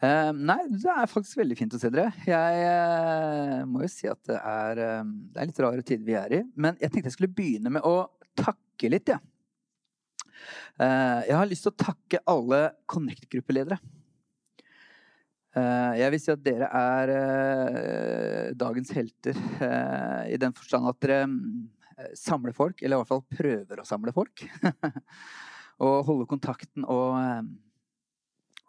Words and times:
Eh, 0.00 0.30
nei, 0.32 0.62
det 0.72 0.88
er 0.88 1.08
faktisk 1.12 1.42
veldig 1.42 1.56
fint 1.58 1.74
å 1.76 1.80
se 1.80 1.90
dere. 1.92 2.08
Jeg 2.24 2.60
uh, 2.64 3.66
må 3.68 3.82
jo 3.84 3.90
si 3.92 4.08
at 4.08 4.20
det 4.30 4.38
er, 4.38 4.80
uh, 4.80 5.10
det 5.34 5.42
er 5.42 5.50
litt 5.50 5.60
rare 5.60 5.84
tider 5.84 6.06
vi 6.06 6.16
er 6.16 6.36
i. 6.38 6.40
Men 6.56 6.78
jeg 6.80 6.88
tenkte 6.88 7.10
jeg 7.10 7.16
skulle 7.18 7.36
begynne 7.36 7.72
med 7.74 7.84
å 7.84 8.08
takke 8.38 8.88
litt, 8.92 9.12
jeg. 9.12 9.20
Ja. 9.20 9.26
jeg 11.28 11.36
har 11.36 11.48
lyst 11.50 11.66
til 11.66 11.72
å 11.74 11.82
takke 11.82 12.22
alle 12.32 12.60
Connect-gruppeledere. 12.88 13.76
jeg 16.00 16.12
vil 16.14 16.22
si 16.22 16.30
at 16.32 16.44
dere 16.46 16.70
er 16.72 17.12
dagens 18.56 18.94
helter 18.96 19.36
i 20.30 20.38
den 20.40 20.54
forstand 20.56 20.88
at 20.88 21.00
dere 21.04 21.26
mm, 21.28 21.66
samler 22.16 22.56
folk, 22.56 22.80
eller 22.80 22.96
i 22.96 23.02
hvert 23.02 23.12
fall 23.12 23.26
prøver 23.36 23.82
å 23.82 23.84
samle 23.84 24.16
folk. 24.16 24.46
og 25.84 26.06
holde 26.08 26.30
kontakten 26.30 26.88
og 26.88 27.20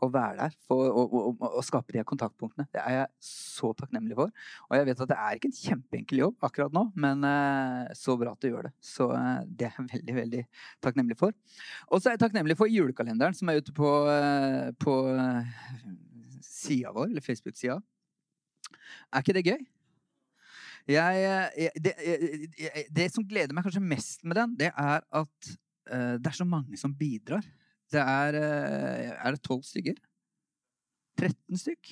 å 0.02 0.10
være 0.12 0.38
der 0.40 0.54
for 0.66 0.90
å, 0.90 1.04
å, 1.06 1.50
å, 1.52 1.62
skape 1.66 1.94
de 1.94 2.04
kontaktpunktene. 2.08 2.66
Det 2.74 2.82
er 2.82 2.96
jeg 2.96 3.10
så 3.26 3.72
takknemlig 3.78 4.18
for. 4.18 4.32
Og 4.68 4.78
jeg 4.78 4.88
vet 4.88 5.04
at 5.06 5.12
det 5.12 5.18
er 5.18 5.38
ikke 5.38 5.50
en 5.52 5.58
kjempeenkel 5.58 6.22
jobb 6.24 6.48
akkurat 6.48 6.74
nå, 6.76 6.88
men 7.04 7.26
uh, 7.28 7.92
så 7.98 8.16
bra 8.20 8.34
at 8.34 8.42
du 8.42 8.50
gjør 8.50 8.70
det. 8.70 8.74
Så 8.86 9.08
uh, 9.12 9.44
det 9.46 9.70
er 9.70 9.76
jeg 9.78 9.88
veldig, 9.92 10.16
veldig 10.18 10.44
takknemlig 10.88 11.20
for. 11.20 11.36
Og 11.90 12.02
så 12.02 12.10
er 12.10 12.18
jeg 12.18 12.24
takknemlig 12.26 12.58
for 12.60 12.72
julekalenderen 12.72 13.38
som 13.38 13.52
er 13.52 13.62
ute 13.62 13.76
på, 13.78 13.92
uh, 14.10 14.72
på 14.82 14.98
sida 16.46 16.94
vår, 16.96 17.12
eller 17.12 17.26
Facebook-sida. 17.26 17.78
Er 19.12 19.24
ikke 19.24 19.38
det 19.38 19.48
gøy? 19.48 19.62
Jeg, 20.90 21.26
jeg, 21.62 21.72
det, 21.78 21.94
jeg, 22.02 22.86
det, 22.90 23.12
som 23.14 23.26
gleder 23.28 23.54
meg 23.54 23.68
kanskje 23.68 23.84
mest 23.86 24.26
med 24.26 24.40
den, 24.40 24.56
det 24.58 24.72
er 24.74 25.04
at 25.06 25.52
det 25.92 26.30
er 26.30 26.36
så 26.38 26.46
mange 26.48 26.78
som 26.80 26.94
bidrar. 26.96 27.46
Det 27.92 28.02
er 28.02 28.38
eh, 28.40 29.12
Er 29.16 29.36
det 29.36 29.44
tolv 29.46 29.66
stykker? 29.68 30.00
13 31.20 31.60
stykk 31.60 31.92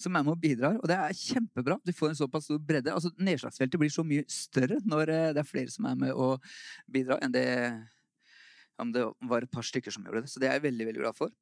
som 0.00 0.16
er 0.16 0.24
med 0.24 0.34
og 0.34 0.40
bidrar. 0.40 0.78
Og 0.82 0.88
det 0.90 0.96
er 0.96 1.16
kjempebra. 1.16 1.78
Du 1.84 1.92
får 1.96 2.12
en 2.12 2.18
såpass 2.18 2.48
stor 2.48 2.58
bredde. 2.60 2.92
Altså, 2.92 3.12
Nedslagsfeltet 3.16 3.80
blir 3.80 3.92
så 3.92 4.04
mye 4.04 4.24
større 4.30 4.80
når 4.84 5.12
eh, 5.12 5.28
det 5.36 5.42
er 5.42 5.48
flere 5.48 5.72
som 5.72 5.88
er 5.88 6.00
med 6.00 6.12
og 6.12 6.42
bidrar, 6.92 7.22
enn 7.24 7.34
det 7.34 7.46
om 8.82 8.92
det 8.92 9.04
var 9.30 9.44
et 9.44 9.52
par 9.52 9.66
stykker 9.66 9.94
som 9.94 10.06
gjorde 10.06 10.24
det. 10.24 10.32
Så 10.32 10.42
det 10.42 10.50
er 10.50 10.58
jeg 10.58 10.68
veldig 10.68 10.88
veldig 10.90 11.04
glad 11.04 11.18
for. 11.18 11.32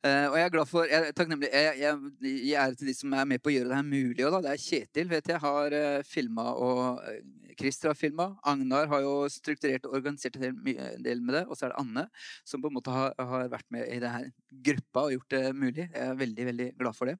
Uh, 0.00 0.32
og 0.32 0.36
jeg 0.38 0.44
er 0.46 0.52
glad 0.54 0.68
for, 0.68 0.86
jeg 0.88 1.12
takknemlig 1.16 1.50
jeg, 1.52 1.74
jeg, 1.78 1.96
jeg, 2.24 2.56
er 2.58 2.76
til 2.78 2.88
de 2.88 2.94
som 2.96 3.12
er 3.14 3.26
med 3.28 3.42
på 3.42 3.50
å 3.50 3.54
gjøre 3.54 3.68
det 3.68 3.76
her 3.76 3.86
mulig. 3.86 4.16
Da. 4.24 4.40
Det 4.42 4.54
er 4.54 4.62
Kjetil 4.64 5.10
vet 5.10 5.28
jeg, 5.30 5.42
har 5.42 5.76
uh, 5.76 5.80
eh, 5.80 6.06
filma, 6.08 6.46
og 6.56 6.80
uh, 7.04 7.52
Christer 7.60 7.92
har 7.92 7.98
filma. 7.98 8.30
Agnar 8.48 8.88
har 8.90 9.04
jo 9.04 9.12
strukturert 9.32 9.84
og 9.86 9.98
organisert 9.98 10.38
en 10.38 10.46
del, 10.46 10.80
en 10.86 11.04
del, 11.04 11.20
med 11.20 11.36
det. 11.36 11.44
Og 11.46 11.58
så 11.58 11.68
er 11.68 11.74
det 11.74 11.82
Anne 11.82 12.06
som 12.48 12.64
på 12.64 12.70
en 12.70 12.78
måte 12.78 12.94
har, 12.94 13.12
har 13.18 13.52
vært 13.52 13.68
med 13.74 13.84
i 13.84 14.00
denne 14.00 14.32
gruppa 14.70 15.04
og 15.06 15.14
gjort 15.18 15.36
det 15.36 15.42
mulig. 15.54 15.84
Jeg 15.84 16.06
er 16.06 16.18
veldig 16.24 16.48
veldig 16.50 16.68
glad 16.80 16.96
for 16.96 17.12
det. 17.12 17.18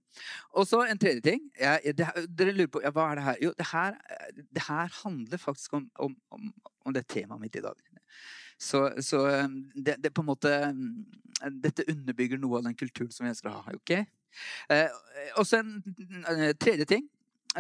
Og 0.57 0.69
så 0.69 0.83
en 0.87 1.03
tredje 1.03 1.25
ting. 1.29 1.45
Jeg, 1.61 1.95
det, 2.01 2.09
dere 2.41 2.57
lurer 2.57 2.73
på 2.73 2.85
ja, 2.87 2.95
hva 2.97 3.11
er 3.11 3.21
det 3.21 3.29
her? 3.29 3.41
Jo, 3.45 3.55
det 3.61 3.69
her, 3.75 4.01
det 4.41 4.67
her 4.67 4.99
handler 5.03 5.45
faktisk 5.45 5.77
om, 5.77 5.91
om, 6.09 6.17
om, 6.33 6.53
om 6.89 6.97
det 6.97 7.05
temaet 7.13 7.45
mitt 7.45 7.61
i 7.61 7.65
dag. 7.69 7.90
Så, 8.61 8.85
så 9.01 9.25
um, 9.47 9.55
det, 9.75 9.97
det, 10.05 10.13
på 10.13 10.21
en 10.21 10.29
måte 10.29 10.51
um, 10.69 11.07
Dette 11.65 11.87
underbygger 11.89 12.41
noe 12.41 12.59
av 12.59 12.67
den 12.69 12.77
kulturen 12.77 13.13
som 13.15 13.25
vi 13.25 13.33
ønsker 13.33 13.49
å 13.49 13.63
ha. 13.65 13.77
ok? 13.79 13.95
Eh, 14.71 14.99
og 15.41 15.47
så 15.49 15.63
en, 15.63 15.79
en 16.29 16.43
tredje 16.61 16.85
ting. 16.91 17.07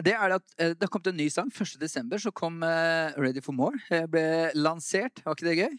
Det 0.04 0.12
er 0.14 0.36
at 0.36 0.44
eh, 0.60 0.74
det 0.76 0.84
har 0.84 0.92
kommet 0.92 1.10
en 1.10 1.18
ny 1.18 1.30
sang. 1.32 1.48
1.12. 1.50 2.18
så 2.26 2.30
kom 2.36 2.60
uh, 2.62 3.16
Ready 3.16 3.42
for 3.42 3.56
More. 3.56 3.80
Jeg 3.90 4.10
ble 4.12 4.52
lansert. 4.54 5.24
Var 5.24 5.38
ikke 5.38 5.48
det 5.48 5.56
gøy? 5.64 5.78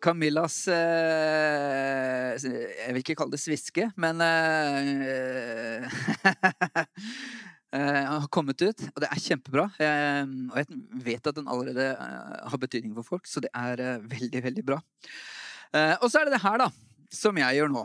Camillas 0.00 0.62
eh, 0.72 2.36
Jeg 2.40 2.94
vil 2.94 3.02
ikke 3.02 3.16
kalle 3.20 3.34
det 3.34 3.42
sviske, 3.42 3.90
men 4.00 4.22
uh, 4.24 5.84
har 7.72 8.26
kommet 8.34 8.58
ut, 8.62 8.82
og 8.90 9.02
det 9.02 9.08
er 9.10 9.22
kjempebra. 9.22 9.68
Og 9.70 10.56
jeg 10.58 10.78
vet 11.06 11.28
at 11.30 11.36
den 11.36 11.50
allerede 11.50 11.92
uh, 11.94 12.48
har 12.50 12.58
betydning 12.62 12.96
for 12.96 13.06
folk, 13.06 13.28
så 13.30 13.42
det 13.44 13.52
er 13.54 13.78
uh, 13.78 14.06
veldig, 14.10 14.42
veldig 14.48 14.64
bra. 14.66 14.80
og 16.02 16.06
så 16.10 16.18
er 16.18 16.26
det 16.26 16.34
det 16.34 16.42
her, 16.42 16.58
da, 16.58 16.66
som 17.14 17.38
jeg 17.38 17.60
gjør 17.60 17.70
nå. 17.70 17.84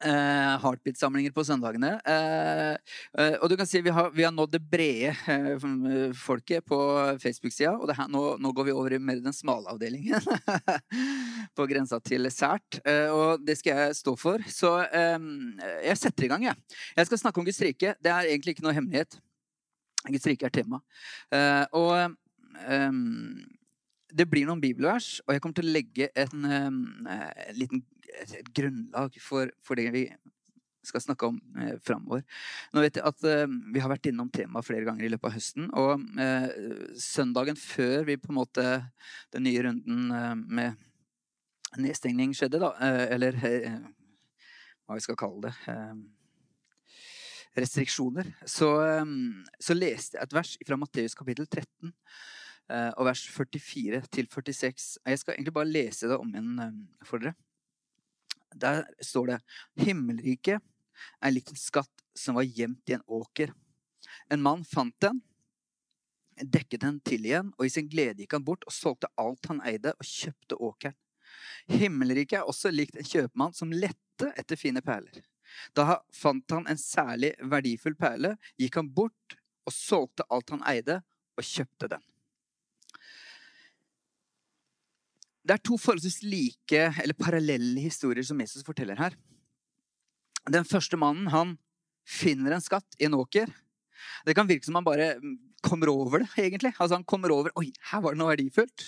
Uh, 0.00 0.56
Heartbeat-samlinger 0.62 1.32
på 1.36 1.42
søndagene. 1.44 1.90
Uh, 2.08 2.76
uh, 3.20 3.34
og 3.42 3.50
du 3.52 3.54
kan 3.60 3.68
si 3.68 3.82
vi 3.84 3.92
har, 3.92 4.06
vi 4.16 4.24
har 4.24 4.32
nådd 4.32 4.54
det 4.54 4.60
brede 4.72 5.12
folket 6.16 6.64
på 6.64 6.78
Facebook-sida. 7.20 7.74
Og 7.76 7.92
her, 7.92 8.08
nå, 8.08 8.22
nå, 8.40 8.52
går 8.56 8.70
vi 8.70 8.74
over 8.76 8.96
i 8.96 9.00
mer 9.02 9.20
den 9.20 9.36
smale 9.36 9.68
avdelingen. 9.68 10.24
på 11.56 11.68
grensa 11.68 12.00
til 12.00 12.30
sært. 12.32 12.80
og 13.12 13.44
det 13.44 13.58
skal 13.58 13.76
jeg 13.76 13.98
stå 14.00 14.16
for. 14.16 14.40
Så 14.48 14.72
jeg 14.88 15.98
setter 15.98 16.24
i 16.24 16.32
gang, 16.32 16.48
jeg. 16.48 16.56
Jeg 16.96 17.10
skal 17.10 17.20
snakke 17.20 17.42
om 17.42 17.48
Guds 17.48 17.60
rike. 17.60 17.94
Det 18.00 18.12
er 18.12 18.30
egentlig 18.30 18.56
ikke 18.56 18.64
noe 18.64 18.76
hemmelighet. 18.76 19.20
Guds 20.08 20.28
rike 20.30 20.48
er 20.48 20.54
tema. 20.54 20.80
og 21.76 22.16
um, 22.70 23.40
det 24.10 24.26
blir 24.30 24.48
noen 24.48 24.62
bibelvers, 24.62 25.18
og 25.26 25.34
jeg 25.34 25.42
kommer 25.42 25.60
til 25.60 25.68
å 25.68 25.74
legge 25.76 26.08
en, 26.18 26.46
en 26.48 27.58
liten 27.58 27.84
et 28.24 28.52
grunnlag 28.56 29.16
for, 29.22 29.50
for, 29.64 29.80
det 29.80 29.90
vi 29.94 30.04
skal 30.86 31.02
snakke 31.04 31.28
om 31.28 31.40
eh, 31.60 31.76
framover. 31.84 32.22
Nå 32.72 32.84
vet 32.84 32.98
jeg 32.98 33.06
at 33.06 33.24
eh, 33.28 33.56
Vi 33.74 33.82
har 33.82 33.92
vært 33.92 34.08
innom 34.10 34.30
temaet 34.32 34.66
flere 34.66 34.86
ganger 34.88 35.06
i 35.06 35.10
løpet 35.12 35.28
av 35.28 35.36
høsten. 35.36 35.66
Og 35.76 36.20
eh, 36.20 36.46
søndagen 37.00 37.58
før 37.60 38.06
vi 38.08 38.18
på 38.20 38.32
en 38.32 38.40
måte 38.40 38.68
den 39.34 39.46
nye 39.48 39.66
runden 39.66 40.14
eh, 40.16 40.32
med 40.60 41.80
nedstengning 41.80 42.32
skjedde, 42.34 42.62
da, 42.62 42.72
eh, 42.82 43.04
eller 43.16 43.36
eh, 43.46 43.76
hva 44.86 44.96
vi 44.98 45.04
skal 45.04 45.18
kalle 45.20 45.50
det 45.50 45.76
restriksjoner, 47.58 48.28
så, 48.46 48.68
så, 49.58 49.74
leste 49.74 50.14
jeg 50.14 50.22
et 50.22 50.34
vers 50.36 50.52
fra 50.68 50.76
Matteus 50.78 51.16
kapittel 51.18 51.48
13 51.48 51.90
og 52.70 53.08
vers 53.08 53.24
44 53.34 53.98
til 54.14 54.28
46. 54.30 54.84
Jeg 55.02 55.18
skal 55.18 55.34
egentlig 55.34 55.56
bare 55.56 55.66
lese 55.66 56.06
det 56.06 56.18
om 56.22 56.30
igjen 56.30 56.78
for 57.02 57.18
dere. 57.18 57.34
Der 58.54 58.84
står 59.04 59.34
det 59.34 59.40
himmelriket 59.84 60.62
er 61.20 61.32
litt 61.32 61.50
en 61.52 61.58
skatt 61.58 62.04
som 62.16 62.36
var 62.36 62.48
gjemt 62.48 62.90
i 62.90 62.96
en 62.96 63.04
åker. 63.06 63.52
En 64.30 64.42
mann 64.42 64.64
fant 64.68 64.96
den, 65.00 65.20
dekket 66.40 66.82
den 66.84 66.98
til 67.04 67.26
igjen, 67.28 67.52
og 67.58 67.66
i 67.66 67.72
sin 67.72 67.88
glede 67.88 68.22
gikk 68.22 68.36
han 68.36 68.44
bort 68.44 68.64
og 68.66 68.74
solgte 68.74 69.10
alt 69.20 69.48
han 69.50 69.62
eide, 69.68 69.94
og 69.96 70.06
kjøpte 70.06 70.58
åkeren. 70.58 70.96
Himmelriket 71.70 72.40
er 72.40 72.48
også 72.48 72.72
likt 72.72 72.96
en 72.98 73.06
kjøpmann 73.06 73.54
som 73.54 73.72
lette 73.72 74.32
etter 74.40 74.58
fine 74.58 74.82
perler. 74.82 75.22
Da 75.76 76.00
fant 76.14 76.50
han 76.54 76.66
en 76.70 76.80
særlig 76.80 77.32
verdifull 77.52 77.96
perle, 77.98 78.34
gikk 78.58 78.80
han 78.80 78.90
bort 78.94 79.36
og 79.66 79.74
solgte 79.74 80.26
alt 80.30 80.50
han 80.54 80.64
eide, 80.66 81.00
og 81.38 81.46
kjøpte 81.46 81.88
den. 81.92 82.02
Det 85.40 85.56
er 85.56 85.62
to 85.64 85.78
forholdsvis 85.80 86.20
like 86.26 86.82
eller 87.00 87.16
parallelle 87.16 87.80
historier 87.80 88.24
som 88.26 88.40
Jesus 88.42 88.64
forteller 88.66 88.98
her. 89.00 89.16
Den 90.50 90.66
første 90.68 90.98
mannen 91.00 91.30
han 91.32 91.56
finner 92.08 92.56
en 92.56 92.64
skatt 92.64 92.98
i 92.98 93.06
en 93.08 93.16
åker. 93.18 93.50
Det 94.26 94.34
kan 94.36 94.48
virke 94.48 94.66
som 94.66 94.78
han 94.78 94.86
bare 94.86 95.14
kommer 95.64 95.90
over 95.92 96.24
det, 96.24 96.30
egentlig. 96.40 96.72
Altså 96.78 96.96
Han 96.98 97.04
kommer 97.04 97.32
over 97.32 97.52
Oi, 97.60 97.70
her 97.90 98.00
var 98.00 98.14
det 98.14 98.20
noe 98.20 98.32
verdifullt. 98.32 98.86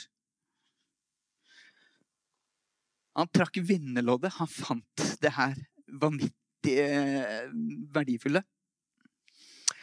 Han 3.18 3.28
trakk 3.28 3.60
vinnerloddet. 3.60 4.32
Han 4.38 4.48
fant 4.48 5.04
det 5.20 5.34
her 5.36 5.56
vanvittig 6.00 6.78
verdifulle. 7.92 8.44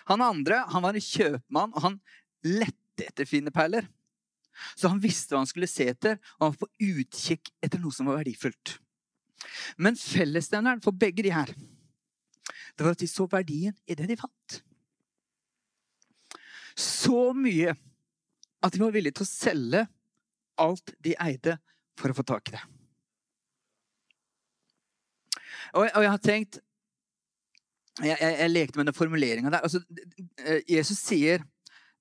Han 0.10 0.26
andre 0.26 0.64
han 0.74 0.82
var 0.82 0.98
en 0.98 1.06
kjøpmann, 1.06 1.74
og 1.76 1.84
han 1.86 2.00
lette 2.46 3.06
etter 3.06 3.30
fine 3.30 3.54
perler. 3.54 3.86
Så 4.76 4.92
han 4.92 5.02
visste 5.04 5.36
hva 5.36 5.44
han 5.44 5.50
skulle 5.50 5.70
se 5.70 5.90
etter, 5.92 6.20
og 6.38 6.48
han 6.48 6.56
var 6.56 6.62
på 6.64 6.90
utkikk 7.02 7.52
etter 7.64 7.82
noe 7.82 7.96
som 7.96 8.10
var 8.10 8.22
verdifullt. 8.22 8.78
Men 9.80 9.98
fellesnevneren 10.00 10.82
for 10.84 10.96
begge 10.96 11.24
de 11.26 11.34
her, 11.34 11.52
det 12.76 12.86
var 12.86 12.96
at 12.96 13.02
de 13.02 13.10
så 13.12 13.28
verdien 13.30 13.76
i 13.88 13.96
det 13.98 14.08
de 14.10 14.18
fant. 14.20 14.60
Så 16.80 17.32
mye 17.36 17.74
at 18.64 18.76
de 18.76 18.82
var 18.82 18.94
villige 18.96 19.20
til 19.20 19.28
å 19.28 19.32
selge 19.32 19.86
alt 20.60 20.94
de 21.04 21.16
eide, 21.24 21.58
for 22.00 22.12
å 22.12 22.16
få 22.16 22.24
tak 22.28 22.52
i 22.52 22.56
det. 22.56 22.62
Og 25.76 25.86
jeg, 25.86 25.94
og 25.94 26.04
jeg 26.04 26.12
har 26.12 26.22
tenkt 26.24 26.60
Jeg, 28.00 28.16
jeg, 28.16 28.36
jeg 28.40 28.52
lekte 28.54 28.80
med 28.80 28.88
den 28.88 28.96
formuleringa 28.96 29.52
der. 29.52 29.66
Altså, 29.68 29.82
Jesus 30.72 31.02
sier 31.04 31.44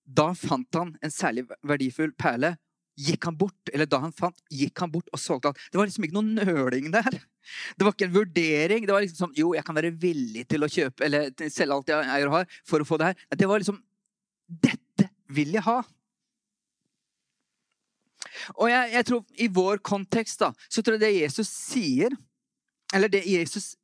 da 0.09 0.31
fant 0.37 0.79
han 0.79 0.95
en 1.05 1.13
særlig 1.13 1.45
verdifull 1.67 2.15
perle. 2.17 2.55
Gikk 2.99 3.29
han 3.29 3.37
bort, 3.39 3.71
eller 3.71 3.87
da 3.87 4.01
han 4.03 4.15
fant, 4.17 4.41
gikk 4.51 4.81
han 4.83 4.91
bort 4.91 5.11
og 5.13 5.21
solgte 5.23 5.53
alt. 5.53 5.61
Det 5.71 5.79
var 5.79 5.87
liksom 5.87 6.07
ikke 6.07 6.17
noen 6.17 6.33
nøling 6.41 6.89
der. 6.95 7.19
Det 7.77 7.87
var 7.87 7.95
ikke 7.95 8.09
en 8.09 8.17
vurdering. 8.17 8.87
Det 8.89 8.95
var 8.95 9.05
liksom 9.05 9.29
sånn, 9.29 9.37
Jo, 9.39 9.53
jeg 9.57 9.65
kan 9.65 9.77
være 9.77 9.93
villig 10.01 10.43
til 10.51 10.65
å 10.65 10.71
kjøpe 10.73 11.07
eller 11.07 11.31
selge 11.53 11.77
alt 11.77 11.93
jeg 11.93 12.11
eier 12.17 12.31
og 12.31 12.41
har, 12.41 12.59
for 12.67 12.83
å 12.83 12.89
få 12.89 12.99
det 13.01 13.13
her. 13.13 13.23
Det 13.39 13.49
var 13.51 13.63
liksom 13.63 13.79
Dette 14.49 15.11
vil 15.37 15.53
jeg 15.53 15.65
ha. 15.67 15.83
Og 18.57 18.71
jeg, 18.73 18.93
jeg, 18.95 19.07
tror 19.09 19.45
I 19.45 19.49
vår 19.53 19.83
kontekst 19.85 20.41
da, 20.41 20.51
så 20.73 20.83
tror 20.83 20.97
jeg 20.97 21.05
det 21.05 21.13
Jesus 21.19 21.51
sier, 21.53 22.17
eller 22.97 23.13
det 23.13 23.27
Jesus 23.29 23.75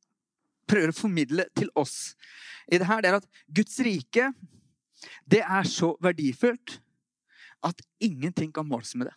prøver 0.68 0.90
å 0.90 0.96
formidle 0.96 1.44
til 1.56 1.68
oss 1.76 2.14
i 2.72 2.78
det 2.80 2.88
her, 2.88 3.02
det 3.04 3.10
er 3.10 3.18
at 3.18 3.26
Guds 3.52 3.76
rike 3.84 4.30
det 5.26 5.42
er 5.42 5.68
så 5.68 5.94
verdifullt 6.02 6.78
at 7.64 7.80
ingenting 8.02 8.52
kan 8.52 8.66
måles 8.68 8.94
med 8.94 9.08
det. 9.08 9.14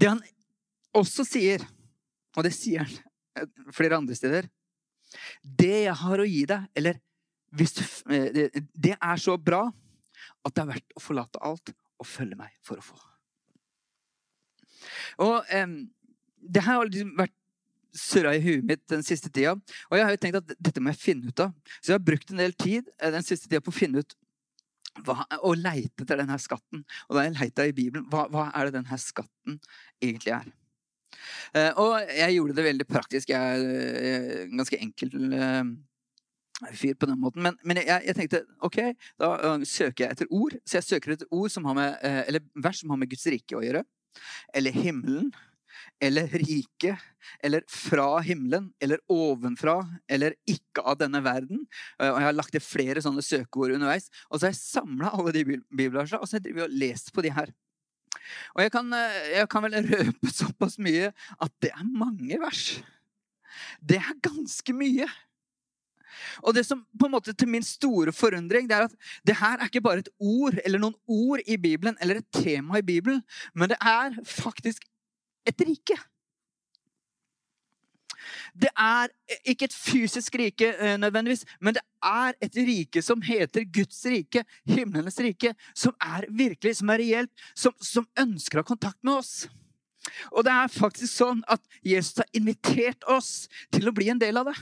Det 0.00 0.08
han 0.08 0.22
også 0.96 1.24
sier, 1.28 1.64
og 2.36 2.44
det 2.46 2.52
sier 2.56 2.84
han 2.84 3.50
flere 3.74 3.98
andre 3.98 4.14
steder 4.18 4.48
Det 5.42 5.84
jeg 5.86 5.94
har 6.02 6.20
å 6.22 6.26
gi 6.26 6.42
deg, 6.50 6.66
eller 6.78 6.98
du, 7.50 7.64
eh, 8.14 8.50
Det 8.74 8.94
er 8.94 9.16
så 9.18 9.36
bra 9.38 9.64
at 10.44 10.54
det 10.54 10.62
er 10.62 10.70
verdt 10.70 10.96
å 10.96 11.02
forlate 11.02 11.40
alt 11.42 11.72
og 12.00 12.06
følge 12.06 12.38
meg 12.38 12.52
for 12.64 12.80
å 12.80 12.84
få. 12.84 12.98
Og 15.26 15.50
eh, 15.50 15.66
Det 16.40 16.62
her 16.64 16.78
har 16.78 16.88
liksom 16.88 17.16
vært 17.18 17.36
surra 17.96 18.34
i 18.36 18.42
huet 18.44 18.66
mitt 18.66 18.82
den 18.90 19.04
siste 19.06 19.30
tida. 19.32 19.56
Og 19.90 19.98
jeg 19.98 20.06
har 20.06 20.14
jo 20.14 20.22
tenkt 20.22 20.40
at 20.40 20.54
dette 20.56 20.82
må 20.82 20.92
jeg 20.92 21.02
finne 21.02 21.30
ut 21.30 21.44
av. 21.44 21.54
Så 21.80 21.92
jeg 21.92 21.98
har 21.98 22.06
brukt 22.06 22.32
en 22.32 22.42
del 22.42 22.56
tid 22.58 22.88
eh, 22.98 23.12
den 23.14 23.26
siste 23.26 23.48
tida 23.48 23.62
på 23.64 23.72
å 23.72 23.76
finne 23.76 24.04
ut 24.04 24.16
hva, 25.06 25.22
og 25.46 25.58
leite 25.60 26.04
etter 26.04 26.18
denne 26.20 26.38
skatten. 26.42 26.82
Og 27.08 27.16
da 27.16 27.26
jeg 27.26 27.36
leita 27.36 27.66
i 27.66 27.76
Bibelen, 27.76 28.06
hva, 28.10 28.26
hva 28.32 28.48
er 28.54 28.68
det 28.68 28.80
denne 28.80 28.98
skatten 29.00 29.60
egentlig 30.02 30.34
er? 30.38 30.48
Uh, 31.54 31.70
og 31.82 32.10
jeg 32.14 32.36
gjorde 32.36 32.56
det 32.56 32.66
veldig 32.66 32.88
praktisk. 32.88 33.30
Jeg 33.32 33.38
er 33.38 34.42
en 34.46 34.58
ganske 34.60 34.78
enkel 34.78 35.14
uh, 35.34 35.62
fyr 36.76 36.96
på 36.98 37.08
den 37.10 37.20
måten. 37.22 37.42
Men, 37.46 37.58
men 37.66 37.82
jeg, 37.82 38.02
jeg, 38.06 38.16
tenkte 38.18 38.42
ok, 38.66 38.80
da 39.20 39.32
uh, 39.44 39.66
søker 39.66 40.06
jeg 40.06 40.16
etter 40.16 40.34
ord. 40.34 40.58
Så 40.64 40.78
jeg 40.78 40.88
søker 40.88 41.16
etter 41.16 41.30
ord 41.34 41.52
som 41.52 41.66
har 41.70 41.78
med, 41.78 42.10
eller 42.26 42.44
vers 42.54 42.82
som 42.82 42.92
har 42.94 43.00
med 43.00 43.10
Guds 43.10 43.26
rike 43.30 43.58
å 43.58 43.64
gjøre. 43.64 43.84
Eller 44.56 44.74
himmelen 44.74 45.30
eller 46.00 46.28
rike, 46.42 46.96
eller 47.44 47.64
fra 47.70 48.20
himmelen, 48.24 48.70
eller 48.80 49.02
ovenfra, 49.12 49.78
eller 50.10 50.36
ikke 50.48 50.84
av 50.84 50.98
denne 51.00 51.22
verden. 51.24 51.64
Og 52.00 52.06
Jeg 52.06 52.26
har 52.26 52.36
lagt 52.36 52.54
til 52.56 52.64
flere 52.64 53.02
sånne 53.04 53.24
søkeord 53.24 53.76
underveis. 53.76 54.10
Og 54.30 54.38
så 54.38 54.48
har 54.48 54.54
jeg 54.54 54.62
samla 54.62 55.14
alle 55.16 55.34
de 55.36 55.44
bibelversene 55.46 56.20
og 56.20 56.28
så 56.28 56.38
har 56.38 56.48
jeg 56.48 56.78
lest 56.80 57.12
på 57.14 57.24
de 57.24 57.32
her. 57.34 57.52
Og 58.54 58.62
jeg 58.64 58.72
kan, 58.74 58.92
eh, 58.94 59.32
jeg 59.38 59.48
kan 59.50 59.64
vel 59.64 59.80
røpe 59.86 60.32
såpass 60.40 60.78
mye 60.82 61.10
at 61.40 61.52
det 61.62 61.72
er 61.72 61.88
mange 61.88 62.38
vers. 62.40 62.80
Det 63.82 63.98
er 63.98 64.22
ganske 64.22 64.74
mye. 64.76 65.08
Og 66.44 66.54
det 66.54 66.64
som 66.66 66.82
på 66.98 67.06
en 67.06 67.14
måte 67.14 67.32
til 67.36 67.48
min 67.50 67.64
store 67.64 68.12
forundring, 68.14 68.68
det 68.68 68.76
er 68.76 68.88
at 68.88 68.96
det 69.26 69.36
her 69.40 69.58
er 69.58 69.70
ikke 69.70 69.84
bare 69.84 70.04
et 70.04 70.12
ord 70.18 70.58
eller 70.64 70.82
noen 70.82 70.96
ord 71.06 71.42
i 71.46 71.56
Bibelen 71.60 71.98
eller 72.00 72.20
et 72.20 72.30
tema 72.34 72.80
i 72.80 72.86
Bibelen, 72.86 73.22
men 73.54 73.72
det 73.72 73.78
er 73.80 74.16
faktisk 74.26 74.84
et 75.48 75.66
rike. 75.66 75.96
Det 78.54 78.70
er 78.76 79.10
ikke 79.48 79.68
et 79.68 79.74
fysisk 79.74 80.34
rike 80.38 80.72
eh, 80.74 80.96
nødvendigvis, 81.00 81.44
men 81.60 81.74
det 81.74 81.82
er 82.02 82.34
et 82.42 82.56
rike 82.56 83.02
som 83.02 83.22
heter 83.22 83.64
Guds 83.72 84.02
rike, 84.06 84.44
himlenes 84.68 85.18
rike, 85.22 85.54
som 85.74 85.94
er 86.00 86.26
virkelig, 86.28 86.76
som 86.76 86.92
er 86.92 87.02
reelt, 87.02 87.46
som, 87.54 87.74
som 87.80 88.08
ønsker 88.18 88.58
å 88.58 88.64
ha 88.64 88.70
kontakt 88.72 89.00
med 89.06 89.20
oss. 89.20 89.48
Og 90.32 90.44
det 90.44 90.52
er 90.52 90.72
faktisk 90.72 91.12
sånn 91.12 91.42
at 91.50 91.62
Jesus 91.84 92.22
har 92.22 92.28
invitert 92.36 93.04
oss 93.08 93.48
til 93.72 93.88
å 93.88 93.94
bli 93.94 94.08
en 94.12 94.20
del 94.20 94.40
av 94.40 94.50
det. 94.50 94.56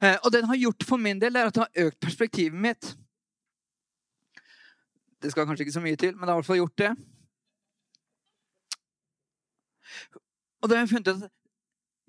Eh, 0.00 0.18
og 0.22 0.30
det 0.30 0.42
den 0.42 0.50
har 0.50 0.60
gjort 0.60 0.86
for 0.86 1.00
min 1.00 1.20
del, 1.22 1.36
er 1.36 1.50
at 1.50 1.56
den 1.56 1.66
har 1.66 1.88
økt 1.88 2.00
perspektivet 2.02 2.56
mitt. 2.56 2.94
Det 5.22 5.32
skal 5.32 5.48
kanskje 5.48 5.66
ikke 5.66 5.78
så 5.78 5.82
mye 5.84 5.98
til, 5.98 6.14
men 6.14 6.26
det 6.26 6.32
har 6.32 6.38
i 6.38 6.42
hvert 6.42 6.52
fall 6.52 6.62
gjort 6.62 6.80
det. 6.80 6.94
Og 10.62 10.68
da 10.68 10.76
har 10.76 10.84
jeg 10.84 10.94
funnet 10.94 11.12
at 11.12 11.32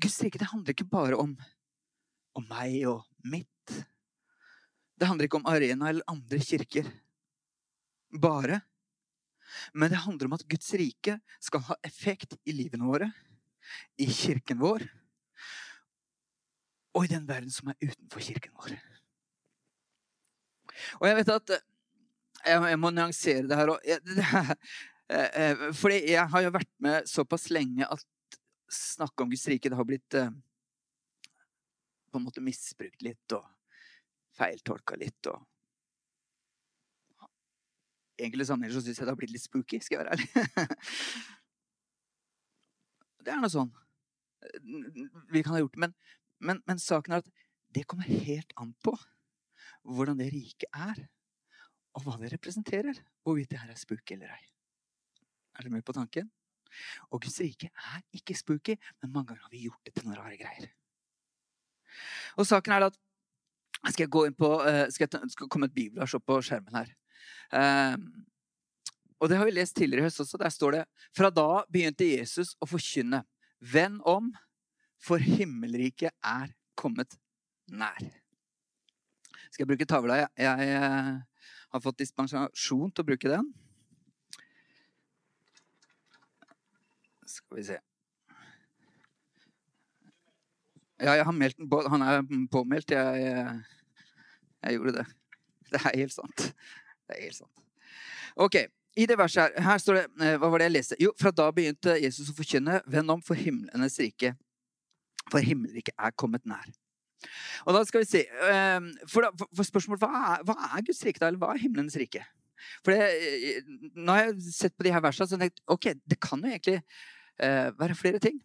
Guds 0.02 0.18
rike 0.24 0.40
det 0.42 0.52
handler 0.52 0.76
ikke 0.76 0.88
bare 0.92 1.18
om, 1.20 1.36
om 2.36 2.48
meg 2.52 2.82
og 2.90 3.04
mitt. 3.28 3.76
Det 4.96 5.08
handler 5.08 5.28
ikke 5.28 5.40
om 5.42 5.50
arena 5.52 5.90
eller 5.92 6.08
andre 6.12 6.40
kirker. 6.44 6.88
Bare. 8.22 8.62
Men 9.74 9.92
det 9.92 10.04
handler 10.04 10.30
om 10.30 10.36
at 10.38 10.46
Guds 10.50 10.72
rike 10.80 11.18
skal 11.44 11.64
ha 11.70 11.78
effekt 11.88 12.38
i 12.48 12.56
livene 12.56 12.88
våre, 12.88 13.10
i 14.00 14.08
kirken 14.12 14.60
vår, 14.62 14.86
og 16.96 17.06
i 17.06 17.12
den 17.12 17.26
verden 17.28 17.52
som 17.52 17.72
er 17.72 17.80
utenfor 17.84 18.24
kirken 18.24 18.56
vår. 18.56 18.76
Og 21.02 21.08
jeg 21.10 21.22
vet 21.22 21.34
at 21.40 21.58
Jeg 22.46 22.78
må 22.78 22.92
nyansere 22.94 23.48
det 23.50 23.58
her 23.58 23.72
òg. 23.74 23.82
Det, 24.06 24.22
eh, 24.22 24.52
fordi 25.06 26.00
jeg 26.16 26.26
har 26.34 26.42
jo 26.42 26.54
vært 26.56 26.72
med 26.82 27.10
såpass 27.10 27.50
lenge 27.54 27.86
at 27.86 28.40
snakket 28.72 29.22
om 29.22 29.30
Guds 29.30 29.48
rike 29.52 29.70
det 29.70 29.78
har 29.78 29.86
blitt 29.88 30.18
eh, 30.18 30.32
på 32.12 32.18
en 32.18 32.26
måte 32.26 32.42
misbrukt 32.42 33.04
litt 33.06 33.36
og 33.38 33.46
feiltolka 34.36 34.98
litt. 34.98 35.30
og 35.30 35.44
enkelte 38.18 38.48
sammenhenger 38.48 38.78
så 38.78 38.84
syns 38.86 39.00
jeg 39.00 39.08
det 39.08 39.12
har 39.12 39.20
blitt 39.20 39.34
litt 39.36 39.44
spooky, 39.44 39.80
skal 39.84 39.98
jeg 39.98 40.06
være 40.06 40.14
ærlig. 40.16 40.30
det 43.26 43.34
er 43.34 43.42
noe 43.42 43.52
sånn 43.52 43.74
vi 45.34 45.42
kan 45.44 45.56
ha 45.56 45.60
gjort. 45.60 45.78
Men, 45.82 45.96
men, 46.40 46.62
men, 46.70 46.80
saken 46.82 47.16
er 47.16 47.24
at 47.24 47.32
det 47.76 47.88
kommer 47.90 48.08
helt 48.08 48.54
an 48.62 48.74
på 48.86 48.94
hvordan 49.86 50.20
det 50.22 50.32
riket 50.34 50.70
er, 50.72 51.08
og 51.96 52.06
hva 52.06 52.18
det 52.22 52.32
representerer. 52.34 53.00
Hvorvidt 53.26 53.52
det 53.52 53.62
her 53.62 53.74
er 53.74 53.80
spooky 53.80 54.16
eller 54.16 54.34
ei. 54.36 54.55
Er 55.56 55.64
dere 55.64 55.74
med 55.74 55.86
på 55.88 55.96
tanken? 55.96 56.30
Og 57.12 57.22
Guds 57.24 57.40
rike 57.40 57.70
er 57.72 58.02
ikke 58.16 58.36
spooky, 58.36 58.76
men 59.02 59.12
mange 59.14 59.32
ganger 59.32 59.48
har 59.48 59.54
vi 59.54 59.66
gjort 59.68 59.88
det 59.88 59.96
til 59.96 60.08
noen 60.08 60.20
rare 60.20 60.38
greier. 60.40 60.70
Og 62.36 62.48
saken 62.48 62.76
er 62.76 62.90
at 62.92 63.02
Skal 63.86 64.06
jeg 64.06 64.10
gå 64.10 64.22
inn 64.26 64.34
på, 64.34 64.48
uh, 64.64 64.88
skal, 64.90 65.06
jeg, 65.12 65.30
skal 65.30 65.50
komme 65.52 65.68
et 65.68 65.74
bibelvers 65.76 66.14
opp 66.18 66.24
på 66.26 66.40
skjermen 66.42 66.74
her. 66.74 66.88
Uh, 67.54 68.00
og 69.22 69.30
det 69.30 69.38
har 69.38 69.46
vi 69.46 69.54
lest 69.54 69.76
tidligere 69.78 70.02
i 70.02 70.08
høst 70.08 70.24
også. 70.24 70.40
Der 70.42 70.50
står 70.50 70.78
det 70.78 70.84
Fra 71.14 71.30
da 71.30 71.64
begynte 71.70 72.08
Jesus 72.08 72.56
å 72.58 72.70
forkynne. 72.70 73.22
Venn 73.62 74.00
om, 74.08 74.32
for 74.98 75.22
himmelriket 75.22 76.16
er 76.24 76.56
kommet 76.80 77.18
nær. 77.72 78.02
Skal 79.52 79.64
jeg 79.64 79.70
bruke 79.70 79.88
tavla? 79.88 80.18
Jeg, 80.24 80.32
jeg 80.44 80.72
eh, 80.76 81.12
har 81.76 81.84
fått 81.84 82.02
dispensasjon 82.02 82.92
til 82.92 83.06
å 83.06 83.08
bruke 83.08 83.32
den. 83.32 83.48
Skal 87.26 87.58
vi 87.58 87.64
se. 87.64 87.78
Ja, 91.02 91.12
jeg 91.12 91.26
har 91.26 91.36
meldt 91.36 91.58
den 91.58 91.70
på. 91.70 91.82
Han 91.90 92.02
er 92.02 92.22
påmeldt. 92.52 92.92
Jeg, 92.92 93.22
jeg, 93.22 93.62
jeg, 94.64 94.78
gjorde 94.78 94.98
det. 95.00 95.06
Det 95.72 95.82
er 95.82 95.98
helt 95.98 96.14
sant. 96.14 96.48
Det 97.08 97.18
er 97.18 97.22
helt 97.22 97.36
sant. 97.36 97.64
Ok, 98.36 98.56
I 98.96 99.06
det 99.06 99.18
verset 99.18 99.42
her, 99.42 99.62
her 99.64 99.78
står 99.78 99.98
det 99.98 100.06
eh, 100.22 100.38
Hva 100.40 100.50
var 100.52 100.62
det 100.62 100.70
jeg 100.70 100.76
leste? 100.76 100.96
Jo, 101.00 101.12
fra 101.20 101.32
da 101.32 101.50
begynte 101.56 101.96
Jesus 102.00 102.30
å 102.32 102.36
forkynne 102.36 102.82
Venn 102.92 103.12
om 103.12 103.22
for 103.24 103.40
himlenes 103.40 103.98
rike. 104.00 104.34
For 105.32 105.44
himmelriket 105.44 105.96
er 105.98 106.16
kommet 106.20 106.46
nær. 106.48 106.68
Og 107.66 107.74
da 107.74 107.82
skal 107.88 108.04
vi 108.04 108.08
se 108.10 108.22
ehm, 108.52 108.92
For, 109.10 109.26
da, 109.26 109.48
for 109.56 109.66
spørsmålet 109.66 110.04
hva 110.04 110.24
er, 110.36 110.44
hva 110.46 110.56
er 110.70 110.84
Guds 110.86 111.02
rike, 111.08 111.22
da? 111.22 111.32
Eller 111.32 111.42
hva 111.42 111.54
er 111.56 111.64
himlenes 111.64 111.98
rike? 112.00 112.22
For 112.86 112.94
det, 112.94 113.10
eh, 113.10 113.74
nå 113.96 114.16
har 114.16 114.30
jeg 114.30 114.54
sett 114.54 114.76
på 114.78 114.86
de 114.86 114.94
her 114.94 115.04
versene 115.04 115.28
og 115.28 115.42
tenkt 115.42 115.64
ok, 115.76 115.92
det 116.06 116.20
kan 116.24 116.44
jo 116.44 116.52
egentlig 116.52 116.80
være 117.38 117.98
flere 118.00 118.20
ting. 118.24 118.38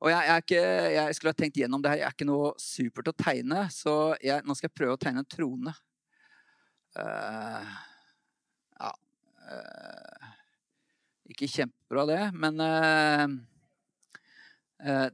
Og 0.00 0.08
jeg, 0.08 0.24
jeg, 0.26 0.44
ikke, 0.44 0.62
jeg, 0.94 1.14
skulle 1.16 1.32
ha 1.34 1.36
tenkt 1.36 1.58
gjennom 1.60 1.82
det 1.84 1.92
her. 1.92 2.00
Jeg 2.00 2.08
er 2.08 2.16
ikke 2.16 2.28
noe 2.28 2.50
supert 2.60 3.10
å 3.12 3.16
tegne, 3.16 3.66
så 3.74 3.94
jeg, 4.24 4.44
nå 4.46 4.56
skal 4.56 4.70
jeg 4.70 4.76
prøve 4.78 4.96
å 4.96 5.00
tegne 5.00 5.22
en 5.22 5.28
trone. 5.28 5.74
Uh, 6.96 7.68
ja 8.80 8.88
uh, 9.46 10.30
Ikke 11.30 11.46
kjempebra, 11.46 12.02
det, 12.08 12.22
men 12.34 12.58
uh, 12.58 13.28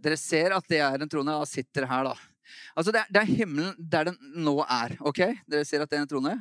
Dere 0.00 0.16
ser 0.16 0.54
at 0.56 0.64
det 0.70 0.80
er 0.80 1.02
en 1.02 1.10
trone. 1.10 1.34
Og 1.42 1.50
sitter 1.50 1.88
her, 1.90 2.06
da. 2.06 2.14
Altså, 2.78 2.94
det 2.94 3.02
er, 3.02 3.10
det 3.10 3.22
er, 3.24 3.32
himmelen 3.40 3.74
der 3.90 4.12
den 4.12 4.20
nå 4.46 4.60
er. 4.62 4.94
ok? 5.02 5.24
Dere 5.50 5.66
ser 5.66 5.82
at 5.82 5.90
det 5.90 5.98
er 5.98 6.06
en 6.06 6.12
trone? 6.14 6.36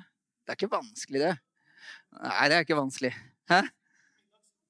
Det 0.46 0.54
er 0.54 0.60
ikke 0.60 0.76
vanskelig, 0.76 1.24
det. 1.24 1.34
Nei, 2.22 2.46
det 2.52 2.60
er 2.60 2.68
ikke 2.68 2.78
vanskelig. 2.78 3.12
Hæ? 3.50 3.64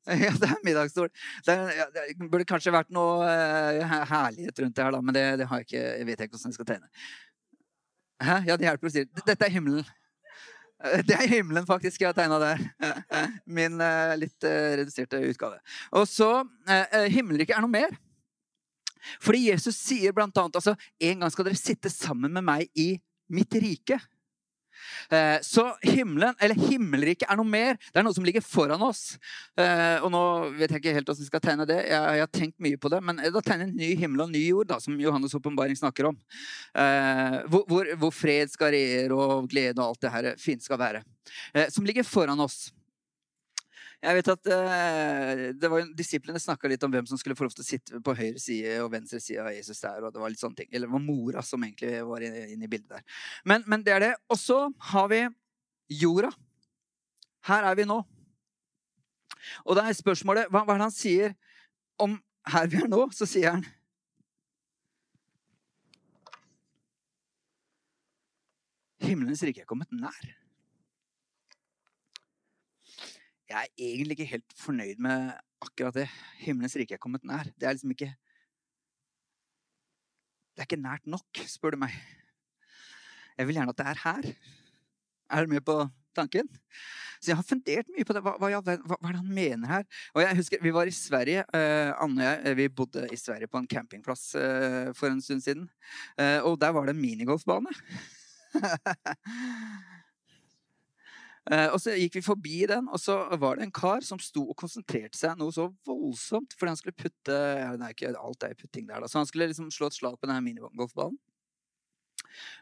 Ja, 0.26 0.32
det 0.38 0.50
er 0.52 0.64
middagsstol. 0.66 1.10
Det, 1.46 1.54
ja, 1.74 1.86
det, 1.94 2.06
burde 2.30 2.46
kanskje 2.46 2.74
vært 2.76 2.92
noe 2.94 3.26
uh, 3.26 4.02
herlighet 4.12 4.62
rundt 4.62 4.78
det 4.78 4.86
her, 4.86 4.94
da, 4.94 5.02
men 5.02 5.18
det, 5.18 5.24
det 5.42 5.48
jeg 5.50 5.68
ikke, 5.68 5.84
jeg 5.84 6.08
vet 6.10 6.26
ikke 6.26 6.38
hvordan 6.38 6.54
jeg 6.54 6.58
skal 6.60 6.70
tegne. 6.70 6.90
Hæ? 8.22 8.36
Ja, 8.48 8.58
det 8.58 8.68
hjelper 8.68 8.90
å 8.90 8.94
si. 8.94 9.06
Dette 9.26 9.48
er 9.48 9.54
himmelen. 9.56 9.88
Eh, 10.86 11.02
det 11.08 11.18
er 11.18 11.32
himmelen 11.32 11.66
faktisk 11.68 12.04
jeg 12.04 12.12
har 12.12 12.18
tegna 12.18 12.38
der. 12.40 12.62
Min 13.50 13.82
uh, 13.82 14.14
litt 14.20 14.46
uh, 14.46 14.76
reduserte 14.80 15.20
utgave. 15.26 15.60
Og 15.98 16.08
så 16.10 16.30
Himmelriket 17.12 17.58
er 17.58 17.66
noe 17.66 17.74
mer. 17.74 17.98
Fordi 19.22 19.48
Jesus 19.50 19.78
sier 19.78 20.14
blant 20.16 20.38
annet 20.42 20.58
altså, 20.58 20.74
en 21.10 21.22
gang 21.22 21.34
skal 21.34 21.50
dere 21.50 21.60
sitte 21.60 21.92
sammen 21.94 22.34
med 22.34 22.46
meg 22.46 22.70
i 22.78 22.96
mitt 23.34 23.54
rike. 23.62 24.00
Eh, 25.10 25.38
så 25.46 25.68
himmelen, 25.86 26.36
eller 26.40 26.60
himmelriket, 26.70 27.28
er 27.30 27.40
noe 27.40 27.50
mer. 27.50 27.80
Det 27.90 28.02
er 28.02 28.06
noe 28.08 28.16
som 28.16 28.26
ligger 28.28 28.44
foran 28.46 28.84
oss. 28.86 29.18
Eh, 29.60 29.98
og 30.04 30.12
nå 30.14 30.24
vet 30.60 30.76
jeg 30.76 30.84
ikke 30.84 30.96
helt 30.98 31.10
hvordan 31.10 31.24
vi 31.24 31.30
skal 31.30 31.44
tegne 31.44 31.68
det. 31.70 31.80
Jeg, 31.90 32.22
har 32.26 32.32
tenkt 32.34 32.60
mye 32.64 32.80
på 32.82 32.92
det. 32.94 33.02
Men 33.06 33.22
da 33.24 33.44
tegner 33.44 33.70
en 33.70 33.76
ny 33.80 33.92
himmel 34.00 34.26
og 34.28 34.34
ny 34.34 34.46
jord, 34.48 34.70
da, 34.72 34.80
som 34.84 34.98
Johannes' 35.02 35.36
åpenbaring 35.38 35.78
snakker 35.80 36.12
om. 36.12 36.20
Eh, 36.76 37.42
hvor, 37.50 37.68
hvor, 37.72 37.92
hvor, 38.02 38.16
fred 38.16 38.52
skal 38.54 38.74
regjere, 38.76 39.16
og 39.16 39.50
glede 39.52 39.80
og 39.80 39.94
alt 39.94 40.06
det 40.06 40.16
her 40.16 40.32
fint 40.42 40.64
skal 40.64 40.82
være. 40.82 41.04
som 41.74 41.86
ligger 41.86 42.04
foran 42.06 42.40
oss. 42.40 42.70
Jeg 44.06 44.18
vet 44.20 44.28
at 44.30 44.48
uh, 44.54 45.44
det 45.58 45.70
var 45.72 45.88
Disiplene 45.98 46.42
snakka 46.42 46.70
litt 46.70 46.84
om 46.86 46.92
hvem 46.94 47.08
som 47.10 47.18
skulle 47.18 47.38
få 47.38 47.48
lov 47.48 47.56
til 47.56 47.64
å 47.64 47.66
sitte 47.66 48.02
på 48.06 48.14
høyre 48.18 48.42
side 48.42 48.76
og 48.84 48.92
venstre 48.94 49.18
side 49.24 49.42
av 49.42 49.56
Jesus 49.56 49.82
der. 49.82 50.04
og 50.04 50.14
det 50.14 50.22
var 50.22 50.34
litt 50.34 50.42
sånne 50.44 50.60
ting. 50.60 50.70
Eller 50.72 50.86
det 50.86 50.94
var 50.94 51.02
mora 51.02 51.42
som 51.46 51.64
egentlig 51.66 52.04
var 52.06 52.26
inne, 52.26 52.44
inn 52.54 52.68
i 52.68 52.70
bildet 52.70 53.00
der. 53.00 53.24
Men, 53.50 53.66
men, 53.66 53.86
det 53.86 53.96
er 53.96 54.04
det. 54.04 54.12
Og 54.30 54.38
så 54.38 54.60
har 54.92 55.10
vi 55.10 55.24
jorda. 56.04 56.30
Her 57.50 57.72
er 57.72 57.80
vi 57.82 57.88
nå. 57.90 57.98
Og 59.66 59.78
da 59.78 59.88
er 59.90 59.98
spørsmålet 59.98 60.54
hva, 60.54 60.62
hva 60.66 60.76
er 60.76 60.84
det 60.84 60.90
han 60.90 60.94
sier 60.94 61.36
om 62.02 62.20
her 62.54 62.70
vi 62.70 62.84
er 62.84 62.90
nå? 62.92 63.08
Så 63.16 63.26
sier 63.30 63.58
han 63.58 63.66
Himmelens 69.06 69.44
rike 69.46 69.62
er 69.62 69.70
kommet 69.70 69.92
nær 69.94 70.45
jeg 73.50 73.58
er 73.58 73.74
egentlig 73.78 74.18
ikke 74.18 74.32
helt 74.34 74.56
fornøyd 74.58 75.02
med 75.06 75.34
akkurat 75.62 75.98
det. 76.02 76.08
Himmelens 76.42 76.76
rike 76.80 76.98
er 76.98 77.02
kommet 77.02 77.26
nær. 77.28 77.50
Det 77.54 77.68
er 77.68 77.78
liksom 77.78 77.94
ikke 77.96 78.14
Det 80.56 80.64
er 80.64 80.70
ikke 80.70 80.80
nært 80.80 81.08
nok, 81.12 81.42
spør 81.52 81.76
du 81.76 81.82
meg. 81.82 81.96
Jeg 83.36 83.48
vil 83.48 83.58
gjerne 83.58 83.74
at 83.74 83.80
det 83.82 83.88
er 83.92 83.98
her. 84.06 84.28
Er 85.36 85.44
du 85.44 85.52
med 85.52 85.66
på 85.68 85.76
tanken? 86.16 86.48
Så 87.20 87.32
jeg 87.32 87.36
har 87.36 87.44
fundert 87.44 87.90
mye 87.92 88.06
på 88.08 88.16
det. 88.16 88.22
Hva, 88.24 88.38
hva, 88.40 88.62
hva, 88.62 88.76
hva 88.86 88.96
er 89.02 89.18
det 89.18 89.20
han 89.20 89.34
mener 89.36 89.68
her? 89.68 89.84
Og 90.14 90.22
jeg 90.24 90.38
husker, 90.40 90.64
Vi 90.64 90.74
var 90.74 90.88
i 90.88 90.96
Sverige, 90.96 91.44
Eh, 91.52 91.92
Anne 92.00 92.22
og 92.22 92.30
jeg, 92.30 92.40
eh, 92.46 92.58
vi 92.58 92.70
bodde 92.70 93.08
i 93.12 93.20
Sverige 93.20 93.52
på 93.52 93.60
en 93.60 93.68
campingplass 93.68 94.36
eh, 94.40 94.94
for 94.96 95.12
en 95.12 95.22
stund 95.22 95.42
siden. 95.44 95.70
Eh, 96.18 96.40
og 96.40 96.60
der 96.62 96.72
var 96.72 96.86
det 96.86 96.96
minigolfbane. 96.96 97.76
Eh, 101.52 101.68
og 101.70 101.78
så 101.82 101.94
gikk 101.94 102.18
vi 102.18 102.26
forbi 102.26 102.64
den, 102.70 102.88
og 102.90 102.98
så 103.02 103.20
var 103.38 103.60
det 103.60 103.68
en 103.68 103.76
kar 103.76 104.02
som 104.06 104.22
sto 104.22 104.48
og 104.50 104.58
konsentrerte 104.58 105.18
seg 105.18 105.38
noe 105.38 105.54
så 105.54 105.68
voldsomt 105.86 106.56
fordi 106.58 106.74
han 106.74 106.80
skulle 106.80 106.98
putte 106.98 107.36
er 107.36 107.86
ikke 107.92 108.16
alt 108.18 108.48
er 108.48 108.58
putting 108.58 108.88
der 108.90 109.04
da, 109.04 109.10
Så 109.12 109.22
han 109.22 109.30
skulle 109.30 109.52
liksom 109.52 109.70
slå 109.74 109.92
et 109.92 109.98
slag 110.00 110.18
på 110.18 110.30
denne 110.30 110.42
minigolfballen. 110.46 111.20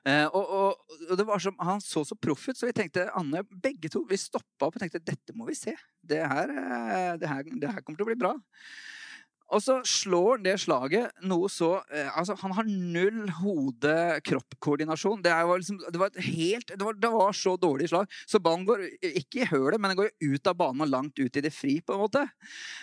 Uh, 0.05 0.27
og, 0.35 0.43
og, 0.43 0.97
og, 1.09 1.13
det 1.17 1.23
var 1.25 1.41
som, 1.41 1.55
Han 1.65 1.79
så 1.81 2.03
så 2.05 2.13
proff 2.19 2.43
ut, 2.45 2.57
så 2.59 2.67
vi 2.69 2.75
tenkte 2.77 3.07
Anne, 3.17 3.41
begge 3.63 3.89
to 3.89 4.03
vi 4.09 4.19
stoppa 4.21 4.67
opp 4.67 4.75
og 4.77 4.83
tenkte 4.83 5.01
dette 5.01 5.33
må 5.33 5.47
vi 5.47 5.55
se. 5.57 5.73
Det 6.03 6.19
her, 6.19 6.51
eh, 6.51 7.13
det 7.17 7.29
her, 7.31 7.47
det 7.47 7.71
her 7.71 7.81
kommer 7.81 7.97
til 7.97 8.05
å 8.05 8.11
bli 8.11 8.19
bra. 8.19 8.35
Og 9.53 9.61
så 9.61 9.75
slår 9.85 10.37
han 10.37 10.45
det 10.47 10.55
slaget 10.63 11.23
noe 11.29 11.49
så 11.51 11.75
eh, 11.93 12.09
altså 12.09 12.35
Han 12.41 12.55
har 12.57 12.67
null 12.67 13.27
hode-kropp-koordinasjon. 13.39 15.21
Det, 15.23 15.33
liksom, 15.61 15.81
det, 15.85 16.01
var 16.01 16.13
helt, 16.27 16.73
det, 16.73 16.81
var, 16.81 16.97
det 16.97 17.11
var 17.13 17.37
så 17.37 17.55
dårlig 17.61 17.91
slag. 17.91 18.09
Så 18.25 18.41
ballen 18.43 18.65
går 18.67 18.87
ikke 19.13 19.43
i 19.43 19.49
hølet, 19.51 19.79
men 19.79 19.93
den 19.93 20.01
går 20.01 20.13
ut 20.23 20.49
av 20.49 20.57
banen 20.59 20.85
og 20.85 20.91
langt 20.91 21.21
ut 21.21 21.37
i 21.37 21.45
det 21.45 21.53
fri. 21.53 21.79
på 21.85 21.95
en 21.95 22.03
måte. 22.05 22.25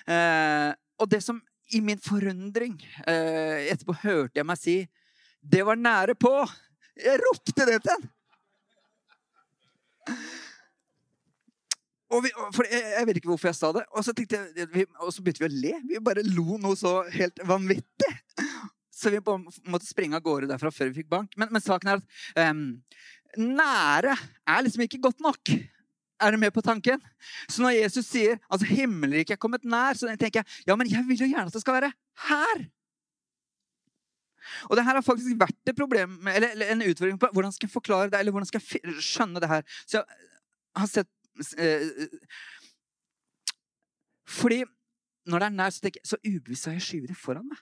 Eh, 0.06 0.70
og 1.00 1.10
det 1.10 1.22
som 1.24 1.40
i 1.70 1.80
min 1.84 2.00
forundring 2.02 2.74
eh, 3.06 3.70
Etterpå 3.70 3.94
hørte 4.02 4.40
jeg 4.40 4.46
meg 4.46 4.58
si 4.58 4.76
Det 5.40 5.62
var 5.66 5.78
nære 5.78 6.16
på! 6.18 6.32
Jeg 7.00 7.20
ropte 7.22 7.66
det 7.68 7.78
til 7.84 7.94
ham! 7.94 8.08
Og 12.10 12.24
vi, 12.24 12.30
for 12.56 12.66
jeg, 12.66 12.82
jeg, 12.82 13.06
vet 13.06 13.20
ikke 13.20 13.30
hvorfor 13.30 13.50
jeg 13.50 13.58
sa 13.58 13.70
det. 13.76 13.84
Og 13.94 14.04
så, 14.04 14.14
jeg, 14.18 14.66
vi, 14.72 14.84
og 14.98 15.12
så 15.14 15.22
begynte 15.22 15.44
vi 15.44 15.48
å 15.48 15.58
le. 15.62 15.74
Vi 15.86 16.02
bare 16.04 16.26
lo 16.26 16.58
noe 16.58 16.78
så 16.78 17.00
helt 17.14 17.38
vanvittig. 17.46 18.10
Så 19.00 19.12
vi 19.14 19.20
måtte 19.22 19.86
springe 19.88 20.18
av 20.18 20.24
gårde 20.24 20.50
derfra 20.50 20.72
før 20.74 20.90
vi 20.90 21.00
fikk 21.00 21.10
bank. 21.12 21.36
Men, 21.40 21.52
men 21.54 21.62
saken 21.64 21.92
er 21.92 22.00
at 22.00 22.50
um, 22.50 22.64
nære 23.38 24.16
er 24.16 24.66
liksom 24.66 24.82
ikke 24.84 25.00
godt 25.06 25.22
nok. 25.24 25.54
Er 26.20 26.34
du 26.34 26.40
med 26.42 26.52
på 26.52 26.64
tanken? 26.64 27.00
Så 27.48 27.62
når 27.62 27.78
Jesus 27.78 28.10
sier 28.10 28.36
altså 28.50 28.68
himmelriket 28.68 29.38
er 29.38 29.40
kommet 29.40 29.64
nær, 29.64 29.96
så 29.96 30.10
tenker 30.20 30.42
jeg 30.42 30.68
ja, 30.68 30.76
men 30.76 30.90
jeg 30.90 31.06
vil 31.08 31.22
jo 31.22 31.30
gjerne 31.30 31.48
at 31.48 31.56
det 31.56 31.62
skal 31.62 31.78
være 31.78 31.92
her. 32.26 32.66
Og 34.68 34.76
det 34.76 34.84
her 34.84 34.98
har 34.98 35.06
faktisk 35.06 35.38
vært 35.40 35.70
et 35.70 35.78
problem, 35.78 36.18
eller, 36.26 36.52
eller 36.56 36.74
en 36.74 36.84
utfordring 36.84 37.20
på 37.22 37.30
hvordan 37.32 37.54
skal 37.54 37.68
jeg 37.68 37.72
forklare 37.72 38.10
det, 38.10 38.20
eller 38.20 38.34
hvordan 38.34 38.50
skal 38.50 38.60
jeg 38.60 38.98
skjønne 39.04 39.40
det 39.40 39.50
her. 39.50 39.64
Så 39.86 40.00
jeg 40.00 40.82
har 40.82 40.90
sett 40.90 41.10
fordi 44.30 44.62
når 45.30 45.42
det 45.42 45.46
er 45.46 45.56
nær, 45.56 45.72
så 45.72 45.82
tenker 45.82 46.00
jeg 46.00 46.10
så 46.10 46.18
ubevisst 46.24 46.68
har 46.68 46.78
jeg 46.78 46.86
skyver 46.86 47.12
det 47.12 47.18
foran 47.18 47.48
meg. 47.48 47.60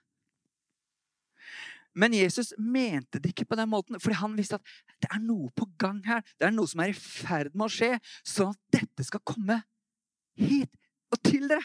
Men 1.98 2.14
Jesus 2.14 2.52
mente 2.58 3.18
det 3.18 3.32
ikke 3.32 3.48
på 3.50 3.56
den 3.58 3.70
måten, 3.72 3.98
fordi 4.00 4.18
han 4.20 4.36
visste 4.38 4.58
at 4.60 4.74
det 5.02 5.08
er 5.10 5.22
noe 5.24 5.48
på 5.56 5.66
gang 5.80 5.98
her. 6.06 6.22
Det 6.38 6.46
er 6.46 6.54
noe 6.54 6.70
som 6.70 6.84
er 6.84 6.92
i 6.92 6.98
ferd 6.98 7.56
med 7.56 7.66
å 7.66 7.72
skje, 7.72 7.96
sånn 8.22 8.52
at 8.54 8.78
dette 8.78 9.06
skal 9.08 9.24
komme 9.26 9.62
hit 10.38 10.70
og 11.10 11.20
til 11.26 11.48
dere. 11.50 11.64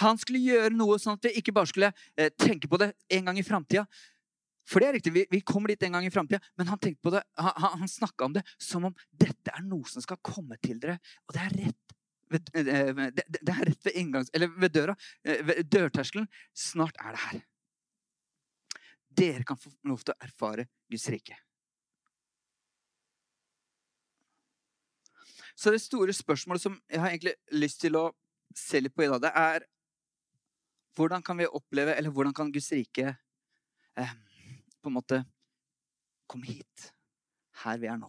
Han 0.00 0.18
skulle 0.20 0.42
gjøre 0.44 0.74
noe 0.76 0.98
sånn 1.00 1.16
at 1.16 1.24
vi 1.24 1.38
ikke 1.40 1.54
bare 1.56 1.70
skulle 1.70 1.92
eh, 2.20 2.28
tenke 2.36 2.68
på 2.68 2.80
det 2.80 2.90
en 3.16 3.28
gang 3.28 3.38
i 3.40 3.44
framtida, 3.44 3.86
for 4.66 4.82
det 4.82 4.88
er 4.88 4.96
riktig, 4.98 5.12
vi, 5.14 5.24
vi 5.30 5.40
kommer 5.46 5.70
dit 5.70 5.82
en 5.86 5.96
gang 5.96 6.06
i 6.06 6.10
framtida, 6.10 6.40
men 6.58 6.70
han 6.70 6.80
tenkte 6.82 7.22
han, 7.38 7.66
han 7.82 7.90
snakka 7.90 8.26
om 8.26 8.34
det 8.34 8.42
som 8.58 8.88
om 8.88 8.94
dette 9.14 9.52
er 9.54 9.62
noe 9.62 9.86
som 9.90 10.02
skal 10.02 10.18
komme 10.26 10.58
til 10.62 10.80
dere. 10.82 10.98
Og 11.28 11.36
det 11.36 11.44
er 11.44 11.58
rett 11.60 11.94
ved, 12.34 12.50
eh, 12.58 13.02
det, 13.14 13.26
det 13.38 13.52
er 13.52 13.68
rett 13.70 13.86
ved 13.86 13.98
inngangs... 14.00 14.32
Eller 14.34 14.50
ved 14.50 14.74
døra. 14.74 14.96
Eh, 15.22 15.44
ved 15.46 15.70
dørterskelen. 15.70 16.26
Snart 16.56 16.98
er 16.98 17.14
det 17.14 17.22
her. 17.28 17.44
Dere 19.16 19.46
kan 19.46 19.60
få 19.60 19.70
lov 19.86 20.02
til 20.02 20.16
å 20.16 20.26
erfare 20.26 20.66
Guds 20.90 21.06
rike. 21.14 21.38
Så 25.56 25.72
det 25.72 25.80
store 25.80 26.12
spørsmålet 26.12 26.66
som 26.66 26.74
jeg 26.90 27.00
har 27.00 27.14
egentlig 27.14 27.36
lyst 27.54 27.80
til 27.80 27.96
å 27.96 28.10
se 28.56 28.82
litt 28.82 28.92
på 28.96 29.06
i 29.06 29.08
dag, 29.08 29.22
det 29.24 29.32
er 29.32 29.64
hvordan 30.96 31.22
kan 31.24 31.38
vi 31.38 31.46
oppleve, 31.48 31.94
eller 31.94 32.12
hvordan 32.12 32.34
kan 32.36 32.50
Guds 32.52 32.68
rike 32.74 33.14
eh, 33.96 34.12
på 34.82 34.90
en 34.90 34.98
måte 34.98 35.24
Kom 36.26 36.42
hit. 36.42 36.88
Her 37.62 37.78
vi 37.78 37.86
er 37.86 37.98
nå. 38.00 38.08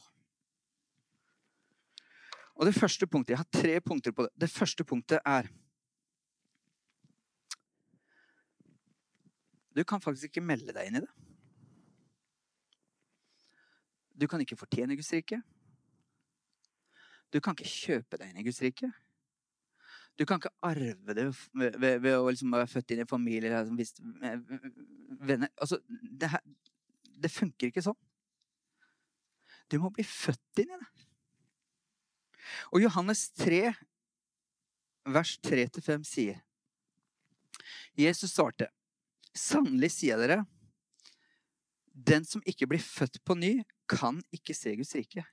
Og 2.58 2.66
det 2.66 2.74
første 2.74 3.06
punktet, 3.08 3.30
Jeg 3.36 3.38
har 3.38 3.50
tre 3.54 3.82
punkter 3.82 4.12
på 4.12 4.24
det. 4.26 4.32
Det 4.42 4.50
første 4.50 4.84
punktet 4.84 5.20
er 5.26 5.48
Du 9.78 9.84
kan 9.84 10.02
faktisk 10.02 10.24
ikke 10.24 10.42
melde 10.42 10.74
deg 10.74 10.88
inn 10.90 10.96
i 10.98 11.04
det. 11.04 11.12
Du 14.18 14.26
kan 14.28 14.42
ikke 14.42 14.58
fortjene 14.58 14.96
Guds 14.98 15.14
rike. 15.14 15.38
Du 17.30 17.38
kan 17.40 17.54
ikke 17.54 17.70
kjøpe 17.70 18.18
deg 18.18 18.32
inn 18.32 18.40
i 18.42 18.46
Guds 18.48 18.62
rike. 18.66 18.90
Du 20.18 20.26
kan 20.26 20.40
ikke 20.40 20.54
arve 20.66 21.14
det 21.14 21.28
ved, 21.54 21.76
ved, 21.78 22.00
ved 22.02 22.16
å 22.18 22.30
liksom 22.30 22.54
være 22.56 22.70
født 22.72 22.94
inn 22.94 23.04
i 23.04 23.10
familie 23.10 23.64
liksom, 23.78 24.16
venner. 25.22 25.52
Altså, 25.62 25.78
det, 25.88 26.32
her, 26.34 26.42
det 27.22 27.32
funker 27.34 27.70
ikke 27.70 27.86
sånn. 27.86 28.00
Du 29.70 29.78
må 29.84 29.92
bli 29.94 30.06
født 30.08 30.64
inn 30.64 30.74
i 30.74 30.80
det. 30.80 30.90
Og 32.72 32.82
Johannes 32.82 33.28
3, 33.38 33.62
vers 35.14 35.38
3-5 35.44 36.06
sier 36.08 36.44
Jesus 37.98 38.36
svarte, 38.36 38.68
sannelig 39.34 39.90
sier 39.96 40.20
dere, 40.22 40.44
den 41.98 42.26
som 42.30 42.44
ikke 42.46 42.68
blir 42.70 42.82
født 42.84 43.18
på 43.26 43.36
ny, 43.38 43.54
kan 43.90 44.20
ikke 44.36 44.54
se 44.54 44.76
Guds 44.78 44.94
rike. 44.96 45.24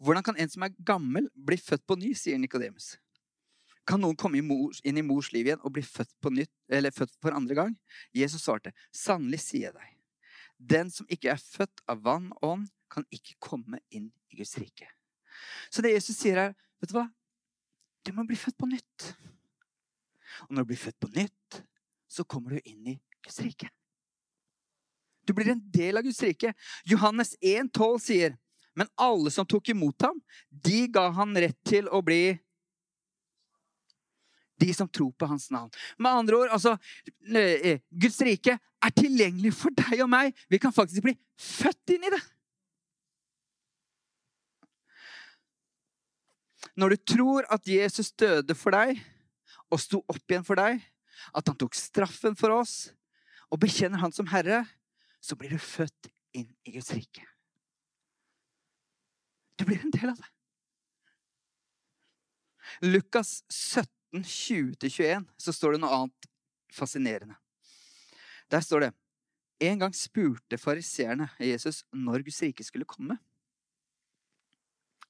Hvordan 0.00 0.24
kan 0.24 0.38
en 0.40 0.50
som 0.50 0.64
er 0.64 0.72
gammel, 0.86 1.28
bli 1.34 1.58
født 1.60 1.84
på 1.86 1.98
ny, 2.00 2.14
sier 2.16 2.40
Nikodemus. 2.40 2.94
Kan 3.88 4.02
noen 4.04 4.18
komme 4.20 4.40
inn 4.40 4.98
i 5.00 5.04
mors 5.06 5.30
liv 5.32 5.48
igjen 5.48 5.62
og 5.64 5.72
bli 5.78 5.82
født, 5.86 6.12
nytt, 6.34 6.52
født 6.94 7.14
for 7.22 7.36
andre 7.36 7.56
gang? 7.56 7.76
Jesus 8.12 8.44
svarte, 8.44 8.74
sannelig 8.92 9.40
sier 9.46 9.70
jeg 9.70 9.78
deg. 9.78 9.94
Den 10.58 10.90
som 10.92 11.08
ikke 11.08 11.30
er 11.32 11.40
født 11.40 11.80
av 11.88 12.02
vann 12.04 12.28
og 12.40 12.50
ånd, 12.50 12.66
kan 12.88 13.04
ikke 13.12 13.36
komme 13.44 13.80
inn 13.92 14.08
i 14.32 14.38
Guds 14.38 14.54
rike. 14.60 14.86
Så 15.68 15.84
det 15.84 15.92
Jesus 15.92 16.16
sier 16.16 16.38
er, 16.40 16.54
vet 16.80 16.88
du 16.88 16.96
hva? 16.96 17.04
Du 18.04 18.14
må 18.16 18.24
bli 18.24 18.36
født 18.38 18.56
på 18.56 18.68
nytt. 18.68 19.10
Og 20.46 20.54
når 20.54 20.64
du 20.64 20.70
blir 20.70 20.80
født 20.80 20.98
på 21.02 21.10
nytt, 21.12 21.58
så 22.08 22.24
kommer 22.24 22.56
du 22.56 22.64
inn 22.64 22.94
i 22.94 22.96
Guds 23.24 23.40
rike. 23.44 23.68
Du 25.28 25.34
blir 25.36 25.52
en 25.52 25.60
del 25.72 26.00
av 26.00 26.06
Guds 26.06 26.22
rike. 26.24 26.54
Johannes 26.88 27.34
1,12 27.44 27.98
sier, 28.00 28.36
men 28.78 28.88
alle 28.96 29.32
som 29.34 29.46
tok 29.48 29.68
imot 29.74 30.06
ham, 30.06 30.20
de 30.48 30.86
ga 30.92 31.08
han 31.12 31.36
rett 31.36 31.58
til 31.68 31.90
å 31.92 32.00
bli 32.04 32.38
de 34.58 34.72
som 34.74 34.88
tror 34.88 35.12
på 35.18 35.28
hans 35.30 35.48
navn. 35.54 35.70
Med 35.98 36.10
andre 36.10 36.40
ord, 36.42 36.50
altså, 36.54 36.76
eh, 37.34 37.80
Guds 37.90 38.20
rike 38.26 38.58
er 38.58 38.94
tilgjengelig 38.96 39.54
for 39.58 39.74
deg 39.74 40.02
og 40.04 40.10
meg. 40.10 40.34
Vi 40.50 40.60
kan 40.62 40.74
faktisk 40.74 41.06
bli 41.06 41.14
født 41.38 41.94
inn 41.94 42.08
i 42.08 42.12
det. 42.14 42.22
Når 46.78 46.94
du 46.94 46.96
tror 47.14 47.46
at 47.50 47.66
Jesus 47.66 48.12
døde 48.12 48.54
for 48.54 48.74
deg 48.74 49.00
og 49.68 49.80
sto 49.82 50.02
opp 50.06 50.30
igjen 50.30 50.46
for 50.46 50.58
deg, 50.58 50.78
at 51.34 51.50
han 51.50 51.58
tok 51.58 51.74
straffen 51.74 52.36
for 52.38 52.54
oss, 52.54 52.92
og 53.50 53.60
bekjenner 53.62 54.00
han 54.02 54.14
som 54.14 54.28
herre, 54.30 54.62
så 55.20 55.34
blir 55.36 55.50
du 55.50 55.58
født 55.58 56.10
inn 56.36 56.48
i 56.68 56.74
Guds 56.76 56.92
rike. 56.94 57.24
Du 59.58 59.66
blir 59.66 59.80
en 59.82 59.94
del 59.94 60.12
av 60.12 60.18
det. 60.20 60.30
Lukas 62.84 63.42
17, 63.50 63.97
20-21, 64.12 65.26
så 65.36 65.52
står 65.52 65.76
det 65.76 65.82
noe 65.82 65.94
annet 65.94 66.28
fascinerende. 66.72 67.36
Der 68.48 68.60
står 68.64 68.86
det 68.86 68.92
En 69.60 69.80
gang 69.80 69.94
spurte 69.94 70.54
fariseerne 70.54 71.26
Jesus 71.42 71.80
når 71.90 72.22
Guds 72.22 72.36
rike 72.44 72.62
skulle 72.62 72.86
komme. 72.86 73.16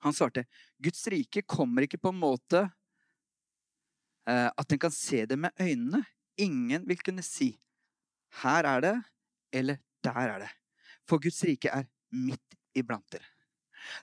Han 0.01 0.15
svarte, 0.17 0.47
Guds 0.81 1.03
rike 1.13 1.43
kommer 1.43 1.85
ikke 1.85 2.01
på 2.01 2.15
en 2.15 2.21
måte 2.23 2.63
eh, 4.25 4.49
at 4.49 4.73
en 4.73 4.81
kan 4.81 4.95
se 4.95 5.27
det 5.29 5.37
med 5.37 5.53
øynene. 5.61 6.01
Ingen 6.41 6.87
vil 6.89 7.03
kunne 7.05 7.25
si, 7.27 7.51
her 8.41 8.65
er 8.65 8.81
det, 8.81 8.95
eller 9.53 9.83
der 10.07 10.23
er 10.23 10.47
det. 10.47 10.51
For 11.05 11.21
Guds 11.21 11.43
rike 11.45 11.69
er 11.69 11.85
midt 12.09 12.57
iblant 12.79 13.05
dere. 13.13 13.27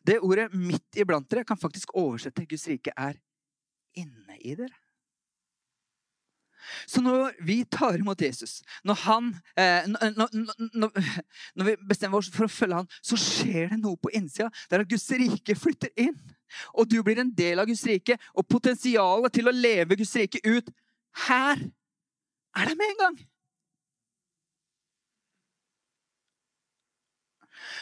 Det 0.06 0.20
ordet 0.20 0.54
'midt 0.54 0.98
iblant 1.02 1.30
dere' 1.30 1.44
kan 1.44 1.58
faktisk 1.58 1.96
oversette 1.96 2.46
Guds 2.46 2.68
rike 2.68 2.94
er 2.98 3.18
inne 3.98 4.38
i 4.40 4.56
dere. 4.56 4.85
Så 6.90 7.02
når 7.04 7.36
vi 7.46 7.60
tar 7.70 8.00
imot 8.00 8.22
Jesus, 8.22 8.62
når, 8.84 9.02
han, 9.06 9.30
eh, 9.60 9.88
når, 9.90 10.32
når, 10.74 10.90
når, 11.56 11.68
vi 11.70 11.76
bestemmer 11.90 12.22
oss 12.22 12.32
for 12.34 12.48
å 12.48 12.52
følge 12.52 12.82
han, 12.82 12.90
så 13.06 13.20
skjer 13.20 13.74
det 13.74 13.82
noe 13.82 14.00
på 14.02 14.14
innsida. 14.18 14.50
Det 14.70 14.78
er 14.78 14.86
at 14.86 14.92
Guds 14.92 15.08
rike 15.12 15.58
flytter 15.60 15.94
inn. 16.08 16.18
Og 16.74 16.90
du 16.90 17.02
blir 17.04 17.20
en 17.22 17.32
del 17.36 17.62
av 17.62 17.70
Guds 17.70 17.86
rike. 17.90 18.18
Og 18.34 18.48
potensialet 18.50 19.34
til 19.36 19.50
å 19.50 19.56
leve 19.56 19.98
Guds 20.00 20.16
rike 20.18 20.42
ut 20.46 20.72
her 21.28 21.60
er 22.56 22.70
det 22.70 22.78
med 22.80 22.92
en 22.92 23.02
gang. 23.04 23.18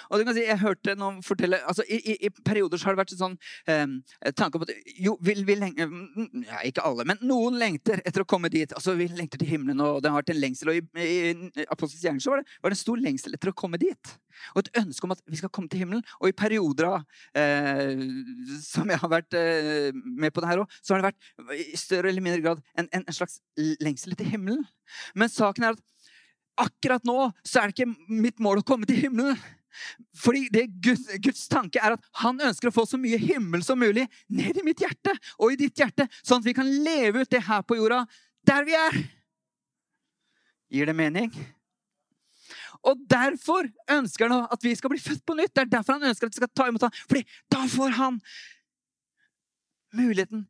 Og 0.10 0.20
du 0.20 0.26
kan 0.28 0.36
si, 0.38 0.46
jeg 0.48 0.62
hørte 0.62 0.96
noen 1.00 1.22
fortelle, 1.26 1.60
altså 1.70 1.86
i, 1.88 2.00
i, 2.14 2.18
i 2.28 2.32
perioder 2.46 2.80
så 2.80 2.90
har 2.90 2.96
det 2.96 3.04
vært 3.04 3.16
en 3.16 3.22
sånn 3.22 3.38
eh, 3.70 4.32
tanke 4.38 4.60
om 4.60 4.66
at 4.66 4.74
jo, 5.02 5.16
vil 5.24 5.44
vi 5.48 5.58
lenge, 5.60 5.88
mm, 5.88 6.46
ja, 6.48 6.62
Ikke 6.70 6.86
alle, 6.88 7.06
men 7.10 7.22
noen 7.26 7.58
lengter 7.60 8.02
etter 8.04 8.24
å 8.24 8.30
komme 8.30 8.52
dit. 8.54 8.72
altså 8.74 8.98
Vi 9.00 9.10
lengter 9.12 9.42
til 9.42 9.54
himmelen, 9.54 9.82
og 9.84 10.02
det 10.04 10.12
har 10.12 10.22
vært 10.22 10.34
en 10.34 10.42
lengsel. 10.42 10.74
og 10.74 10.80
I, 10.80 11.08
i 11.34 11.68
Apostelens 11.68 12.04
gjerning 12.06 12.24
var 12.34 12.44
det, 12.44 12.60
var 12.64 12.74
det 12.74 12.80
en 12.80 12.84
stor 12.84 13.02
lengsel 13.04 13.38
etter 13.38 13.52
å 13.52 13.58
komme 13.58 13.80
dit. 13.82 14.14
Og 14.54 14.64
et 14.64 14.72
ønske 14.84 15.08
om 15.08 15.14
at 15.16 15.24
vi 15.30 15.40
skal 15.40 15.52
komme 15.54 15.72
til 15.72 15.84
himmelen. 15.84 16.04
Og 16.20 16.30
i 16.30 16.36
perioder 16.38 17.00
eh, 17.38 18.04
som 18.64 18.90
jeg 18.90 19.02
har 19.02 19.12
vært 19.12 19.38
eh, 19.38 19.92
med 19.94 20.34
på 20.34 20.44
det 20.44 20.52
her 20.52 20.64
òg, 20.64 20.78
så 20.82 20.96
har 20.96 21.04
det 21.04 21.12
vært 21.12 21.60
i 21.60 21.80
større 21.80 22.12
eller 22.12 22.26
mindre 22.26 22.44
grad 22.44 22.64
en, 22.78 22.90
en, 22.90 23.06
en 23.06 23.18
slags 23.18 23.40
lengsel 23.84 24.16
etter 24.16 24.30
himmelen. 24.34 24.64
Men 25.18 25.32
saken 25.32 25.68
er 25.68 25.76
at 25.76 25.84
akkurat 26.64 27.06
nå 27.08 27.18
så 27.42 27.62
er 27.62 27.70
det 27.70 27.78
ikke 27.78 28.14
mitt 28.14 28.42
mål 28.44 28.62
å 28.62 28.68
komme 28.68 28.90
til 28.90 29.02
himmelen. 29.06 29.40
Fordi 30.18 30.48
det 30.54 30.68
Guds, 30.84 31.08
Guds, 31.24 31.48
tanke 31.52 31.82
er 31.82 31.96
at 31.96 32.12
han 32.24 32.40
ønsker 32.42 32.70
å 32.70 32.76
få 32.76 32.86
så 32.90 33.00
mye 33.02 33.20
himmel 33.22 33.64
som 33.66 33.80
mulig 33.82 34.06
ned 34.30 34.60
i 34.60 34.66
mitt 34.66 34.84
hjerte 34.84 35.16
og 35.40 35.54
i 35.54 35.60
ditt 35.66 35.80
hjerte, 35.80 36.08
sånn 36.22 36.44
at 36.44 36.48
vi 36.48 36.56
kan 36.58 36.70
leve 36.86 37.24
ut 37.24 37.34
det 37.34 37.44
her 37.48 37.66
på 37.66 37.78
jorda 37.80 38.04
der 38.48 38.66
vi 38.68 38.78
er. 38.78 38.98
Gir 40.74 40.90
det 40.90 40.96
mening? 40.98 41.30
Og 42.84 43.00
derfor 43.08 43.70
ønsker 43.92 44.28
han 44.28 44.48
at 44.52 44.66
vi 44.66 44.74
skal 44.76 44.92
bli 44.92 45.00
født 45.00 45.24
på 45.26 45.38
nytt. 45.38 45.54
Det 45.56 45.64
er 45.64 45.72
derfor 45.78 45.96
han 45.96 46.10
ønsker 46.10 46.28
at 46.28 46.36
vi 46.36 46.42
skal 46.42 46.52
ta 46.52 46.68
imot 46.68 46.84
ham. 46.84 46.98
Fordi 47.08 47.24
da 47.54 47.62
får 47.72 47.96
han 48.00 48.20
muligheten 49.96 50.48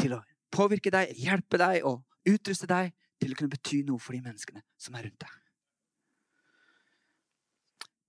til 0.00 0.16
å 0.16 0.22
påvirke 0.54 0.92
deg, 0.94 1.12
hjelpe 1.18 1.60
deg 1.60 1.84
og 1.88 2.00
utruste 2.28 2.68
deg 2.70 2.94
til 3.20 3.34
å 3.34 3.38
kunne 3.38 3.52
bety 3.52 3.82
noe 3.86 4.00
for 4.00 4.16
de 4.16 4.22
menneskene 4.24 4.64
som 4.80 4.96
er 4.96 5.08
rundt 5.08 5.20
deg. 5.20 5.41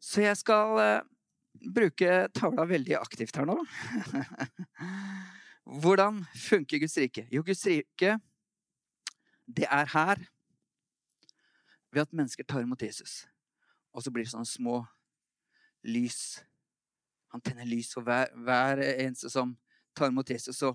Så 0.04 0.26
jeg 0.26 0.36
skal 0.36 0.76
uh, 0.76 1.06
bruke 1.74 2.28
tavla 2.36 2.66
veldig 2.68 2.98
aktivt 3.00 3.38
her 3.40 3.48
nå. 3.48 3.56
Hvordan 5.84 6.24
funker 6.36 6.82
Guds 6.84 6.98
rike? 7.00 7.24
Jo, 7.32 7.44
Guds 7.46 7.64
rike, 7.70 8.18
det 9.48 9.68
er 9.72 9.88
her 9.94 10.20
ved 11.94 12.02
at 12.02 12.14
mennesker 12.14 12.44
tar 12.44 12.66
imot 12.66 12.84
Jesus. 12.84 13.24
Og 13.94 14.04
så 14.04 14.12
blir 14.12 14.26
det 14.26 14.34
sånne 14.34 14.50
små 14.50 14.82
lys. 15.88 16.42
Han 17.32 17.42
tenner 17.42 17.70
lys 17.70 17.94
for 17.94 18.04
hver, 18.04 18.34
hver 18.34 18.82
eneste 18.84 19.32
som 19.32 19.54
tar 19.96 20.12
imot 20.12 20.30
Jesus, 20.30 20.58
så, 20.58 20.74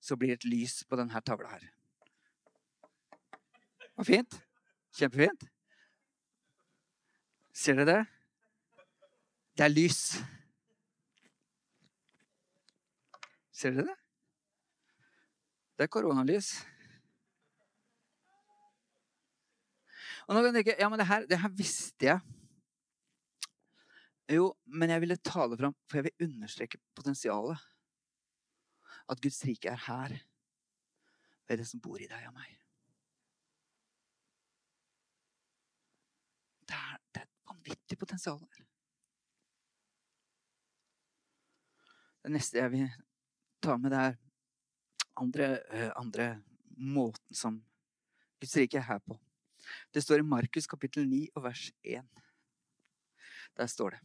så 0.00 0.16
blir 0.16 0.32
det 0.32 0.40
et 0.40 0.48
lys 0.48 0.78
på 0.88 0.96
denne 0.96 1.20
tavla 1.26 1.50
her. 1.52 1.66
Det 3.82 3.92
var 3.98 4.08
fint? 4.08 4.38
Kjempefint. 4.96 5.44
Ser 7.52 7.76
dere 7.76 7.90
det? 7.90 8.19
Det 9.60 9.66
er 9.66 9.72
lys. 9.76 9.98
Ser 13.52 13.74
dere 13.76 13.90
det? 13.90 13.96
Det 15.76 15.84
er 15.84 15.90
koronalys. 15.92 16.48
Og 20.24 20.32
nå 20.32 20.40
kan 20.40 20.48
du 20.48 20.56
tenke 20.62 20.78
ja, 20.80 20.88
men 20.88 21.02
det 21.02 21.06
her, 21.10 21.26
det 21.28 21.40
her 21.42 21.52
visste 21.58 22.08
jeg. 22.08 22.24
Jo, 24.32 24.46
men 24.64 24.94
jeg 24.94 25.04
ville 25.04 25.18
ta 25.28 25.44
det 25.52 25.60
fram, 25.60 25.76
for 25.84 26.00
jeg 26.00 26.08
vil 26.08 26.30
understreke 26.30 26.80
potensialet. 26.96 27.68
At 29.12 29.20
Guds 29.20 29.42
rike 29.44 29.74
er 29.74 29.84
her, 29.90 30.16
ved 31.44 31.60
det 31.60 31.68
som 31.68 31.84
bor 31.84 32.00
i 32.00 32.08
deg 32.08 32.32
og 32.32 32.32
meg. 32.40 32.56
Det 36.64 36.80
er, 36.80 36.98
det 37.12 37.26
er 37.26 37.28
et 37.28 37.38
vanvittig 37.52 38.00
potensial 38.06 38.40
der. 38.40 38.69
Det 42.20 42.32
neste 42.34 42.60
jeg 42.60 42.72
vil 42.74 42.88
ta 43.64 43.76
med, 43.80 43.92
det 43.94 44.00
er 44.00 44.16
andre, 45.20 45.48
uh, 45.72 45.90
andre 46.00 46.26
måten 46.76 47.36
som 47.36 47.60
Guds 48.40 48.56
rike 48.60 48.80
er 48.80 48.88
her 48.88 49.00
på. 49.04 49.16
Det 49.92 50.02
står 50.04 50.20
i 50.20 50.26
Markus 50.26 50.68
kapittel 50.68 51.06
9 51.08 51.22
og 51.36 51.44
vers 51.44 51.68
1. 51.84 52.04
Der 53.56 53.68
står 53.68 53.96
det. 53.96 54.00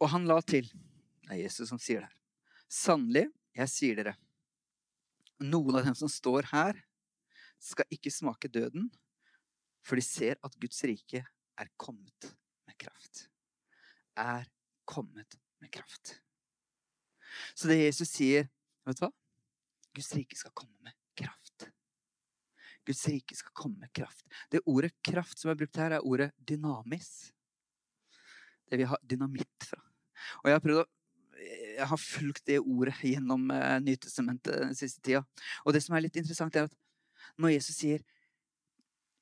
Og 0.00 0.10
han 0.12 0.26
la 0.28 0.40
til 0.44 0.68
Det 1.24 1.32
er 1.32 1.40
Jesus 1.40 1.70
som 1.70 1.80
sier 1.80 2.02
det 2.02 2.10
her. 2.10 2.18
Sannelig, 2.68 3.28
jeg 3.56 3.70
sier 3.72 3.96
dere, 3.96 4.12
noen 5.40 5.78
av 5.78 5.86
dem 5.86 5.94
som 5.96 6.10
står 6.10 6.50
her, 6.50 6.76
skal 7.56 7.88
ikke 7.94 8.12
smake 8.12 8.50
døden, 8.52 8.90
for 9.84 9.96
de 9.96 10.04
ser 10.04 10.36
at 10.44 10.58
Guds 10.60 10.82
rike 10.84 11.22
er 11.24 11.70
kommet 11.80 12.28
med 12.68 12.76
kraft. 12.76 13.28
Er 14.20 14.44
kommet 14.84 15.38
med 15.64 15.72
kraft. 15.74 16.18
Så 17.54 17.70
det 17.70 17.80
Jesus 17.80 18.12
sier, 18.12 18.48
vet 18.86 19.00
du 19.00 19.06
hva? 19.06 19.12
Guds 19.94 20.10
rike 20.14 20.38
skal 20.38 20.54
komme 20.56 20.74
med 20.84 20.94
kraft. 21.18 21.68
Guds 22.84 23.04
rike 23.08 23.36
skal 23.38 23.54
komme 23.56 23.80
med 23.80 23.92
kraft. 23.96 24.26
Det 24.52 24.62
ordet 24.68 24.92
kraft 25.04 25.40
som 25.40 25.50
er 25.50 25.58
brukt 25.58 25.78
her, 25.80 25.96
er 25.96 26.04
ordet 26.04 26.30
dynamis. 26.36 27.30
Det 28.68 28.80
vi 28.80 28.88
har 28.88 29.00
dynamitt 29.02 29.68
fra. 29.70 29.80
Og 30.42 30.50
jeg 30.50 30.58
har 30.58 30.64
prøvd 30.64 30.84
å 30.84 30.90
jeg 31.44 31.86
har 31.90 31.98
fulgt 31.98 32.44
det 32.46 32.60
ordet 32.60 32.94
gjennom 33.02 33.48
nytestementet 33.48 33.82
Nytestamentet 33.84 34.60
den 34.62 34.76
siste 34.78 35.02
tida. 35.04 35.24
Og 35.66 35.74
det 35.74 35.82
som 35.84 35.96
er 35.96 36.04
litt 36.04 36.16
interessant, 36.16 36.54
er 36.56 36.68
at 36.68 36.76
når 37.42 37.56
Jesus 37.56 37.78
sier 37.80 38.04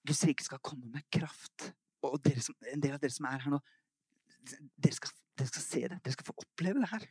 Guds 0.07 0.20
rike 0.28 0.44
skal 0.44 0.61
komme 0.62 0.90
med 0.92 1.07
kraft 1.14 1.70
Og 2.05 2.18
som, 2.42 2.55
en 2.68 2.83
del 2.83 2.96
av 2.96 3.00
dere 3.00 3.14
som 3.14 3.26
er 3.31 3.40
her 3.40 3.55
nå, 3.55 3.61
dere 4.76 4.98
skal 4.98 5.14
dere 5.42 5.50
skal 5.50 5.64
se 5.64 5.83
det. 5.88 5.98
Dere 5.98 6.14
skal 6.14 6.28
få 6.28 6.38
oppleve 6.38 6.83
det 6.83 6.90
her. 6.92 7.07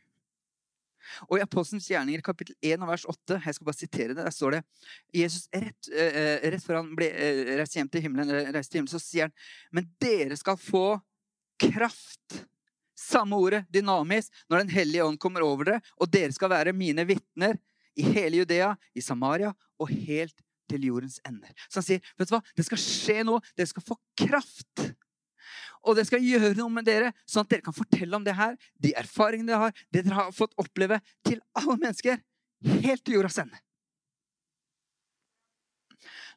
Og 1.28 1.36
I 1.36 1.42
Apostelens 1.44 1.88
gjerninger 1.90 2.22
kapittel 2.24 2.54
1 2.62 2.84
vers 2.86 3.04
8 3.10 3.40
jeg 3.42 3.56
skal 3.56 3.68
bare 3.68 3.78
sitere 3.78 4.14
det, 4.14 4.22
der 4.22 4.34
står 4.34 4.56
det 4.56 4.60
Jesus 5.18 5.48
rett, 5.50 5.90
uh, 5.90 6.36
rett 6.54 6.64
før 6.64 6.78
han 6.78 6.92
ble 6.96 7.08
uh, 7.10 7.40
reist 7.58 7.76
hjem 7.76 7.90
til 7.90 8.04
himmelen, 8.06 8.30
reiste 8.54 8.70
til 8.72 8.80
himmelen, 8.80 8.92
så 8.94 9.02
sier 9.02 9.28
han 9.28 9.34
Men 9.74 9.90
dere 10.02 10.38
skal 10.38 10.60
få 10.60 10.86
kraft. 11.62 12.38
Samme 12.98 13.36
ordet, 13.36 13.64
dynamis, 13.72 14.30
når 14.48 14.62
Den 14.62 14.72
hellige 14.76 15.04
ånd 15.04 15.18
kommer 15.18 15.42
over 15.42 15.66
dere, 15.68 15.82
og 15.98 16.10
dere 16.12 16.32
skal 16.34 16.52
være 16.52 16.76
mine 16.76 17.04
vitner 17.08 17.58
i 17.98 18.06
hele 18.14 18.40
Judea, 18.40 18.72
i 18.94 19.02
Samaria 19.04 19.50
og 19.82 19.90
helt 19.90 20.38
til 20.70 20.86
jordens 20.86 21.18
ender. 21.28 21.50
Så 21.68 21.80
han 21.80 21.88
sier, 21.88 22.12
vet 22.16 22.30
du 22.30 22.36
hva, 22.36 22.42
det 22.56 22.64
skal 22.64 22.80
skje 22.80 23.22
noe. 23.26 23.42
Dere 23.58 23.68
skal 23.68 23.84
få 23.84 23.98
kraft. 24.16 24.91
Og 25.82 25.98
det 25.98 26.06
skal 26.06 26.22
gjøre 26.22 26.54
noe 26.58 26.70
med 26.70 26.86
dere, 26.86 27.10
sånn 27.26 27.42
at 27.46 27.50
dere 27.50 27.66
kan 27.66 27.74
fortelle 27.74 28.14
om 28.16 28.24
det 28.26 28.36
her, 28.38 28.54
de 28.78 28.94
erfaringene 28.98 29.50
dere 29.50 29.66
har, 29.66 29.84
det 29.90 30.04
dere 30.06 30.18
har 30.20 30.34
fått 30.36 30.54
oppleve, 30.62 31.00
til 31.26 31.42
alle 31.58 31.76
mennesker. 31.80 32.22
Helt 32.84 33.02
til 33.02 33.18
jordas 33.18 33.40
ende. 33.42 33.58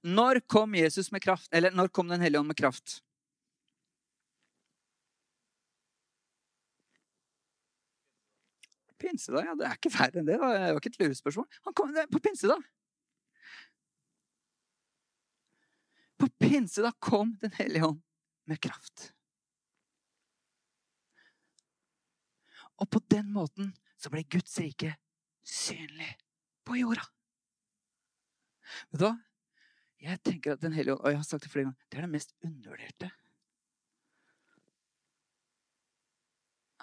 Når 0.06 0.40
kom 0.50 0.74
Jesus 0.78 1.12
med 1.14 1.22
kraft? 1.22 1.50
Eller 1.54 1.74
når 1.74 1.90
kom 1.94 2.08
Den 2.10 2.22
hellige 2.22 2.42
ånd 2.42 2.50
med 2.50 2.58
kraft? 2.58 3.00
Pinsedag, 9.02 9.46
ja. 9.46 9.56
Det 9.58 9.66
er 9.68 9.78
ikke 9.78 9.94
verre 9.94 10.22
enn 10.22 10.30
det. 10.30 10.38
Det 10.38 10.42
var 10.42 10.80
ikke 10.80 10.94
et 10.94 11.02
lurespørsmål. 11.04 11.48
Han 11.68 11.78
kom 11.78 11.94
på 12.14 12.22
pinsedag. 12.28 12.64
På 16.22 16.30
pinsedag 16.40 16.96
kom 17.00 17.36
Den 17.42 17.54
hellige 17.58 17.86
ånd 17.86 18.02
med 18.46 18.62
kraft. 18.62 19.12
Og 22.82 22.90
på 22.92 23.02
den 23.12 23.32
måten 23.34 23.72
så 24.00 24.12
ble 24.12 24.26
Guds 24.28 24.58
rike 24.60 24.96
synlig 25.46 26.10
på 26.66 26.80
jorda. 26.80 27.06
Vet 28.92 29.00
du 29.00 29.06
hva? 29.06 29.14
Jeg 30.06 30.22
tenker 30.26 30.54
at 30.54 30.62
Den 30.62 30.74
hellige 30.76 30.98
ånd, 30.98 31.06
og 31.06 31.14
jeg 31.14 31.20
har 31.22 31.28
sagt 31.28 31.46
det 31.46 31.52
flere 31.54 31.70
ganger, 31.70 31.86
det 31.90 31.98
er 31.98 32.06
det 32.06 32.14
mest 32.14 32.34
undervurderte. 32.44 33.12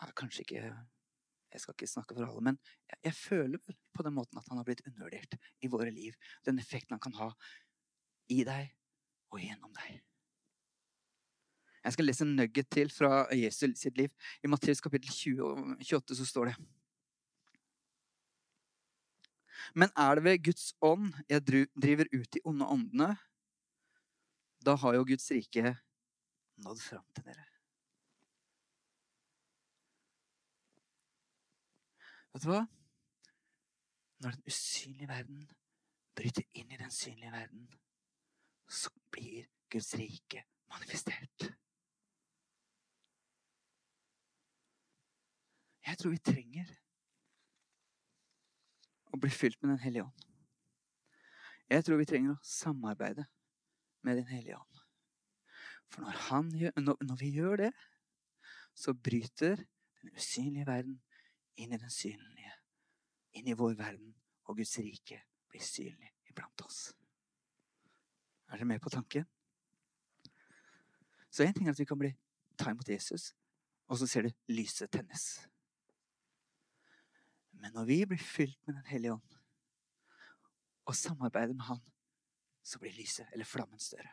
Ja, 0.01 0.09
kanskje 0.19 0.47
ikke 0.47 0.63
Jeg 1.53 1.61
skal 1.61 1.75
ikke 1.77 1.87
snakke 1.87 2.15
for 2.17 2.25
alle, 2.25 2.41
men 2.41 2.57
jeg, 2.89 2.99
jeg 3.05 3.15
føler 3.15 3.61
vel 3.67 3.77
på 3.93 4.05
den 4.07 4.15
måten 4.17 4.39
at 4.41 4.47
han 4.49 4.57
har 4.57 4.65
blitt 4.65 4.81
undervurdert 4.89 5.37
i 5.61 5.69
våre 5.69 5.91
liv. 5.93 6.17
Den 6.49 6.59
effekten 6.59 6.97
han 6.97 7.03
kan 7.05 7.13
ha 7.19 7.29
i 8.33 8.41
deg 8.49 8.73
og 9.29 9.43
gjennom 9.43 9.75
deg. 9.77 10.01
Jeg 11.83 11.97
skal 11.97 12.07
lese 12.07 12.25
en 12.25 12.37
nugget 12.39 12.69
til 12.71 12.91
fra 12.95 13.27
Jesus 13.35 13.81
sitt 13.81 13.97
liv. 13.99 14.13
I 14.45 14.51
Matteus 14.51 14.81
kapittel 14.81 15.11
20 15.11 15.77
28 15.83 16.17
så 16.21 16.27
står 16.27 16.53
det 16.53 16.57
Men 19.75 19.91
er 19.97 20.15
det 20.15 20.25
ved 20.25 20.45
Guds 20.45 20.73
ånd 20.83 21.13
jeg 21.29 21.47
driver 21.47 22.11
ut 22.13 22.35
de 22.35 22.41
onde 22.45 22.67
åndene, 22.67 23.17
da 24.63 24.75
har 24.79 24.95
jo 24.95 25.07
Guds 25.07 25.31
rike 25.31 25.75
nådd 26.63 26.83
fram 26.83 27.07
til 27.15 27.25
dere. 27.27 27.47
Vet 32.33 32.45
du 32.45 32.49
hva? 32.53 32.63
Når 34.23 34.37
den 34.37 34.47
usynlige 34.47 35.09
verden 35.11 35.49
bryter 36.17 36.47
inn 36.55 36.71
i 36.71 36.79
den 36.79 36.93
synlige 36.95 37.33
verden, 37.33 37.67
så 38.69 38.93
blir 39.11 39.49
Guds 39.73 39.91
rike 39.99 40.45
manifestert. 40.71 41.51
Jeg 45.87 45.99
tror 45.99 46.15
vi 46.15 46.23
trenger 46.23 46.69
å 49.13 49.19
bli 49.21 49.31
fylt 49.33 49.61
med 49.63 49.75
Den 49.75 49.83
hellige 49.83 50.07
ånd. 50.07 50.29
Jeg 51.73 51.85
tror 51.87 52.01
vi 52.01 52.09
trenger 52.09 52.35
å 52.35 52.45
samarbeide 52.47 53.27
med 54.07 54.21
Den 54.21 54.31
hellige 54.31 54.59
ånd. 54.59 54.83
For 55.93 56.07
når, 56.07 56.21
han, 56.29 56.49
når, 56.81 57.17
vi 57.21 57.29
gjør 57.37 57.67
det, 57.67 57.73
så 58.75 58.95
bryter 58.97 59.61
den 60.01 60.15
usynlige 60.17 60.67
verden 60.67 60.97
inn 61.61 61.75
i 61.75 61.81
den 61.81 61.93
synlige, 61.93 62.55
inn 63.37 63.51
i 63.53 63.57
vår 63.57 63.77
verden, 63.77 64.15
og 64.49 64.57
Guds 64.57 64.79
rike 64.81 65.21
blir 65.53 65.65
synlig 65.65 66.15
iblant 66.31 66.65
oss. 66.65 66.87
Er 68.49 68.57
dere 68.57 68.69
med 68.69 68.81
på 68.85 68.93
tanken? 68.93 69.29
Så 71.33 71.45
én 71.45 71.53
ting 71.57 71.69
er 71.69 71.77
at 71.77 71.81
vi 71.81 71.89
kan 71.89 72.01
bli, 72.01 72.13
ta 72.57 72.73
imot 72.73 72.89
Jesus, 72.89 73.33
og 73.89 74.01
så 74.01 74.09
ser 74.09 74.29
du 74.29 74.53
lyset 74.53 74.93
tennes. 74.93 75.43
Men 77.63 77.77
når 77.77 77.87
vi 77.87 78.01
blir 78.11 78.19
fylt 78.19 78.59
med 78.67 78.81
Den 78.81 78.91
hellige 78.91 79.15
ånd 79.19 79.39
og 80.91 80.97
samarbeider 80.99 81.55
med 81.55 81.63
Han, 81.69 81.79
så 82.67 82.81
blir 82.83 82.95
lyset, 82.97 83.29
eller 83.33 83.47
flammen, 83.47 83.79
større. 83.79 84.11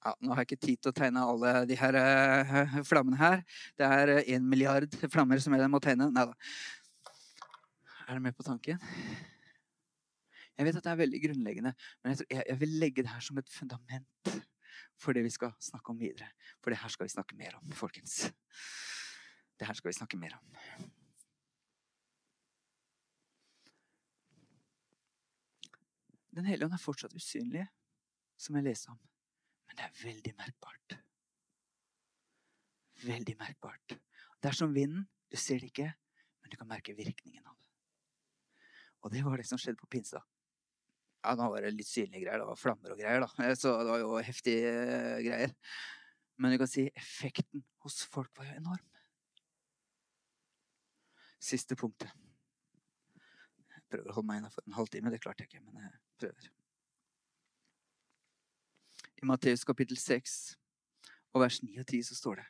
Ja, 0.00 0.14
nå 0.22 0.32
har 0.32 0.40
jeg 0.40 0.48
ikke 0.48 0.64
tid 0.64 0.80
til 0.80 0.92
å 0.92 0.96
tegne 0.96 1.24
alle 1.26 1.52
de 1.68 1.76
her 1.76 1.98
uh, 2.00 2.78
flammene 2.86 3.18
her. 3.20 3.42
Det 3.76 3.84
er 3.84 4.12
én 4.22 4.44
uh, 4.44 4.48
milliard 4.54 4.96
flammer 5.12 5.40
som 5.42 5.56
jeg 5.56 5.68
må 5.72 5.80
tegne. 5.84 6.08
Nei 6.14 6.24
da. 6.30 6.36
Er 8.06 8.16
du 8.16 8.24
med 8.24 8.36
på 8.38 8.46
tanken? 8.46 8.80
Jeg 10.56 10.68
vet 10.68 10.80
at 10.80 10.88
det 10.88 10.92
er 10.94 11.00
veldig 11.02 11.22
grunnleggende, 11.26 11.74
men 12.00 12.14
jeg, 12.14 12.24
jeg, 12.30 12.44
jeg, 12.48 12.60
vil 12.62 12.76
legge 12.80 13.04
det 13.04 13.12
her 13.12 13.24
som 13.28 13.40
et 13.42 13.52
fundament 13.52 14.32
for 14.96 15.12
det 15.12 15.26
vi 15.26 15.34
skal 15.34 15.52
snakke 15.60 15.92
om 15.92 16.00
videre. 16.00 16.30
For 16.64 16.72
det 16.72 16.80
her 16.80 16.92
skal 16.92 17.08
vi 17.08 17.16
snakke 17.18 17.36
mer 17.36 17.58
om, 17.60 17.76
folkens. 17.76 18.22
Det 19.56 19.66
her 19.68 19.76
skal 19.76 19.88
vi 19.88 19.96
snakke 19.96 20.20
mer 20.20 20.36
om. 20.36 20.54
Den 26.36 26.44
hellige 26.44 26.68
ånd 26.68 26.76
er 26.76 26.82
fortsatt 26.82 27.16
usynlig, 27.16 27.64
som 28.36 28.58
jeg 28.58 28.66
leste 28.66 28.92
om. 28.92 28.98
Men 29.66 29.78
det 29.78 29.86
er 29.86 30.00
veldig 30.02 30.32
merkbart. 30.36 30.96
Veldig 33.06 33.36
merkbart. 33.40 33.96
Det 34.40 34.50
er 34.50 34.56
som 34.56 34.74
vinden. 34.76 35.06
Du 35.32 35.38
ser 35.40 35.62
det 35.62 35.72
ikke, 35.72 35.88
men 36.42 36.52
du 36.52 36.56
kan 36.60 36.68
merke 36.68 36.94
virkningen 36.96 37.46
av 37.46 37.56
det. 37.56 37.70
Og 39.02 39.12
det 39.14 39.22
var 39.24 39.40
det 39.40 39.46
som 39.48 39.58
skjedde 39.60 39.80
på 39.80 39.88
pinsa. 39.96 40.20
Ja, 41.24 41.32
nå 41.38 41.48
var 41.50 41.64
det 41.64 41.72
litt 41.74 41.88
synlige 41.88 42.26
greier. 42.26 42.42
Det 42.42 42.50
var 42.50 42.60
flammer 42.60 42.92
og 42.92 43.00
greier, 43.00 43.24
da. 43.24 43.54
Så 43.58 43.72
det 43.80 43.90
var 43.90 44.02
jo 44.04 44.12
heftige 44.22 44.74
greier. 45.24 45.56
Men 46.36 46.52
du 46.52 46.60
kan 46.60 46.70
si 46.70 46.84
effekten 46.92 47.64
hos 47.82 48.02
folk 48.12 48.30
var 48.36 48.50
jo 48.50 48.60
enorm. 48.60 48.84
Siste 51.42 51.76
punktet. 51.78 52.12
Jeg 53.70 53.82
prøver 53.90 54.10
å 54.10 54.18
holde 54.18 54.30
meg 54.30 54.42
innafor 54.42 54.66
en 54.66 54.78
halvtime. 54.78 55.12
Det 55.12 55.22
klarte 55.22 55.44
jeg 55.44 55.52
ikke, 55.52 55.64
men 55.66 55.82
jeg 55.84 55.98
prøver 56.20 56.54
i 59.16 59.24
Matteus 59.24 59.64
kapittel 59.64 59.96
6 59.96 60.56
og 61.32 61.40
vers 61.40 61.62
9 61.62 61.80
og 61.80 61.86
10 61.86 62.02
så 62.10 62.16
står 62.18 62.42
det 62.42 62.46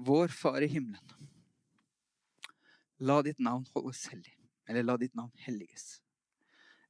Vår 0.00 0.32
Far 0.32 0.64
i 0.64 0.68
himmelen. 0.72 1.26
La 3.04 3.18
ditt 3.20 3.36
navn 3.38 3.66
holdes 3.74 4.06
hellig, 4.08 4.32
eller 4.64 4.86
la 4.86 4.94
ditt 4.96 5.12
navn 5.12 5.42
helliges. 5.44 5.98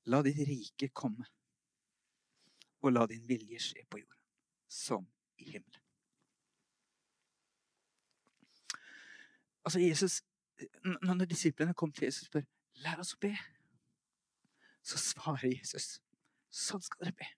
La 0.06 0.20
ditt 0.22 0.38
rike 0.46 0.92
komme, 0.94 1.26
og 2.86 2.94
la 2.94 3.08
din 3.10 3.24
vilje 3.26 3.58
skje 3.64 3.82
på 3.90 3.98
jorden, 3.98 4.22
som 4.70 5.08
i 5.40 5.50
himmelen. 5.56 5.82
Altså 9.64 9.80
Jesus, 9.80 10.22
Når 11.02 11.24
disiplene 11.24 11.74
kom 11.74 11.92
til 11.92 12.04
Jesus 12.04 12.22
og 12.22 12.26
spør 12.26 12.48
Lær 12.84 13.00
oss 13.00 13.14
å 13.16 13.20
be. 13.20 13.34
Så 14.82 14.98
svarer 15.00 15.52
Jesus, 15.52 15.98
sånn 16.48 16.82
skal 16.84 17.04
dere 17.04 17.16
be. 17.18 17.28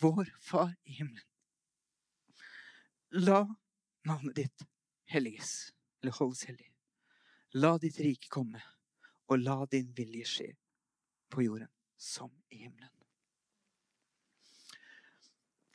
Vår 0.00 0.30
Far 0.40 0.72
i 0.84 0.96
himmelen. 0.98 1.24
La 3.12 3.42
navnet 4.08 4.36
ditt 4.36 4.64
helliges, 5.12 5.72
eller 6.00 6.16
holdes 6.16 6.46
hellig. 6.48 6.70
La 7.56 7.76
ditt 7.80 8.00
rike 8.02 8.32
komme, 8.32 8.62
og 9.28 9.44
la 9.44 9.62
din 9.72 9.92
vilje 9.96 10.28
skje 10.32 10.50
på 11.32 11.44
jorden 11.46 11.70
som 11.96 12.32
i 12.50 12.64
himmelen. 12.64 12.95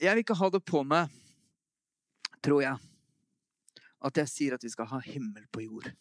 Jeg 0.01 0.15
vil 0.15 0.23
ikke 0.23 0.39
ha 0.39 0.49
det 0.49 0.63
på 0.65 0.81
meg, 0.87 1.11
tror 2.41 2.63
jeg, 2.63 2.77
at 4.01 4.17
jeg 4.17 4.31
sier 4.31 4.55
at 4.55 4.63
vi 4.65 4.71
skal 4.73 4.89
ha 4.89 4.99
himmel 5.05 5.45
på 5.53 5.61
jord. 5.61 5.91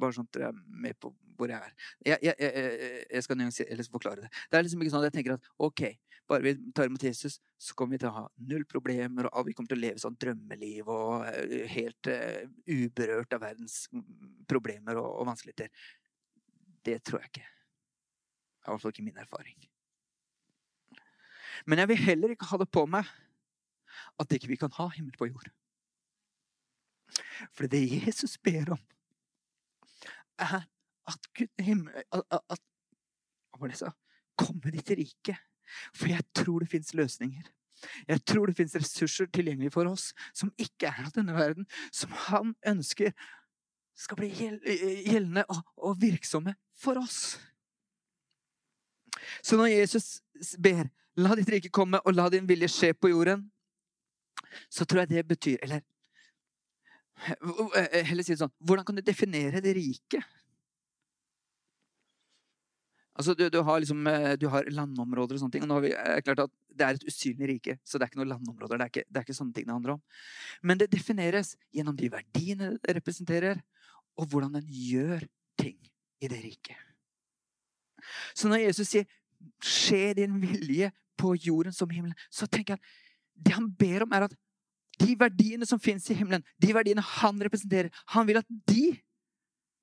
Bare 0.00 0.16
sånn 0.16 0.28
at 0.28 0.36
dere 0.36 0.50
er 0.50 0.58
med 0.84 0.98
på 1.00 1.12
hvor 1.40 1.48
jeg 1.48 1.56
er. 1.56 1.72
Jeg, 2.04 2.18
jeg, 2.26 2.34
jeg, 2.36 3.04
jeg 3.08 3.24
skal 3.24 3.40
eller 3.40 3.86
forklare 3.88 4.26
det. 4.26 4.30
Det 4.50 4.58
er 4.58 4.66
liksom 4.66 4.82
ikke 4.84 4.92
sånn 4.92 5.00
at 5.00 5.08
jeg 5.08 5.16
tenker 5.16 5.38
at 5.38 5.48
ok, 5.56 5.82
bare 6.28 6.44
vi 6.44 6.52
tar 6.76 6.90
imot 6.90 7.06
Jesus, 7.08 7.38
så 7.58 7.74
kommer 7.74 7.96
vi 7.96 8.02
til 8.02 8.10
å 8.10 8.18
ha 8.18 8.26
null 8.50 8.66
problemer, 8.68 9.30
og 9.32 9.48
vi 9.48 9.54
kommer 9.56 9.72
til 9.72 9.80
å 9.80 9.84
leve 9.86 10.02
sånn 10.02 10.18
drømmeliv 10.20 10.90
og 10.92 11.24
eh, 11.30 11.64
helt 11.72 12.10
uh, 12.12 12.44
uberørt 12.68 13.32
av 13.34 13.42
verdens 13.46 13.80
problemer 14.50 15.00
og, 15.00 15.08
og 15.22 15.30
vanskeligheter. 15.32 15.72
Det 16.84 17.00
tror 17.08 17.24
jeg 17.24 17.32
ikke. 17.32 17.48
Det 17.48 18.68
er 18.68 18.70
i 18.70 18.74
hvert 18.74 18.84
fall 18.84 18.94
ikke 18.94 19.08
min 19.08 19.24
erfaring. 19.24 19.58
Men 21.66 21.82
jeg 21.82 21.90
vil 21.90 22.04
heller 22.04 22.36
ikke 22.36 22.52
ha 22.52 22.60
det 22.60 22.70
på 22.72 22.84
meg 22.88 23.08
at 24.20 24.32
ikke 24.32 24.50
vi 24.50 24.58
kan 24.60 24.72
ha 24.76 24.88
himmel 24.94 25.16
på 25.18 25.30
jord. 25.30 25.50
For 27.56 27.66
det 27.70 27.82
Jesus 27.90 28.38
ber 28.38 28.74
om, 28.76 28.82
er 30.38 30.66
at 31.10 31.30
Gud 31.36 31.50
himmel, 31.62 32.04
at, 32.12 32.22
at, 32.30 32.60
Hva 33.50 33.60
var 33.60 33.70
det 33.70 33.76
jeg 33.76 33.82
sa? 33.82 33.94
Komme 34.38 34.72
ditt 34.72 34.92
rike. 34.96 35.36
For 35.94 36.10
jeg 36.10 36.24
tror 36.34 36.62
det 36.62 36.70
fins 36.70 36.94
løsninger. 36.94 37.48
Jeg 38.08 38.24
tror 38.28 38.46
det 38.46 38.56
fins 38.56 38.76
ressurser 38.76 39.28
tilgjengelig 39.32 39.72
for 39.72 39.88
oss 39.88 40.10
som 40.36 40.52
ikke 40.60 40.90
er 40.90 41.06
av 41.06 41.12
denne 41.16 41.34
verden, 41.36 41.66
som 41.92 42.12
han 42.28 42.54
ønsker 42.68 43.14
skal 44.00 44.16
bli 44.16 44.30
gjeldende 44.32 45.44
og, 45.52 45.62
og 45.76 46.00
virksomme 46.00 46.54
for 46.76 47.00
oss. 47.00 47.38
Så 49.44 49.56
når 49.56 49.72
Jesus 49.74 50.20
ber 50.58 50.88
'la 51.16 51.34
ditt 51.36 51.50
rike 51.52 51.68
komme, 51.68 52.00
og 52.00 52.14
la 52.14 52.28
din 52.28 52.48
vilje 52.48 52.68
skje 52.68 52.92
på 52.94 53.10
jorden', 53.12 53.50
så 54.68 54.84
tror 54.84 55.04
jeg 55.04 55.12
det 55.14 55.24
betyr 55.30 55.58
Eller 55.62 55.82
Heller 57.20 58.24
si 58.24 58.32
det 58.32 58.40
sånn 58.40 58.52
Hvordan 58.64 58.86
kan 58.88 58.96
du 58.96 59.02
definere 59.04 59.60
det 59.64 59.74
rike? 59.76 60.22
Altså, 63.20 63.34
du, 63.36 63.42
du, 63.52 63.58
har 63.66 63.80
liksom, 63.82 64.06
eh, 64.06 64.32
du, 64.40 64.46
har 64.48 64.68
landområder 64.72 65.36
og 65.36 65.42
sånne 65.42 65.52
ting. 65.52 65.64
og 65.66 65.68
nå 65.68 65.76
har 65.76 65.84
vi, 65.84 65.90
klart 66.24 66.44
at 66.46 66.52
Det 66.72 66.86
er 66.86 66.96
et 66.96 67.04
usynlig 67.04 67.48
rike, 67.50 67.74
så 67.84 67.98
det 67.98 68.06
er 68.06 68.12
ikke 68.12 68.20
noen 68.22 68.30
landområder. 68.30 68.78
Det 68.80 68.86
er 68.86 68.92
ikke, 68.92 69.04
det 69.08 69.20
er 69.20 69.26
ikke 69.26 69.36
sånne 69.36 69.52
ting 69.56 69.66
det 69.66 69.74
handler 69.74 69.96
om. 69.98 70.00
Men 70.64 70.80
det 70.80 70.88
defineres 70.94 71.50
gjennom 71.76 71.98
de 71.98 72.08
verdiene 72.12 72.70
det 72.80 72.94
representerer, 72.96 73.60
og 74.16 74.30
hvordan 74.30 74.56
den 74.56 74.70
gjør 74.72 75.26
ting 75.60 75.76
i 76.24 76.30
det 76.32 76.40
riket. 76.40 76.80
Så 78.32 78.48
når 78.48 78.64
Jesus 78.64 78.88
sier 78.88 79.04
'skje 79.60 80.14
din 80.16 80.40
vilje 80.40 80.90
på 81.18 81.34
jorden 81.36 81.72
som 81.72 81.90
himmelen', 81.90 82.16
så 82.30 82.46
tenker 82.46 82.74
jeg 82.74 82.80
at 82.80 83.09
det 83.40 83.56
han 83.56 83.68
ber 83.78 84.04
om, 84.06 84.12
er 84.12 84.28
at 84.28 84.36
de 85.00 85.14
verdiene 85.18 85.66
som 85.68 85.80
fins 85.80 86.08
i 86.12 86.16
himmelen, 86.18 86.44
de 86.60 86.74
verdiene 86.76 87.04
han 87.20 87.40
representerer, 87.40 87.90
han 88.12 88.28
vil 88.28 88.40
at 88.42 88.50
de 88.68 88.84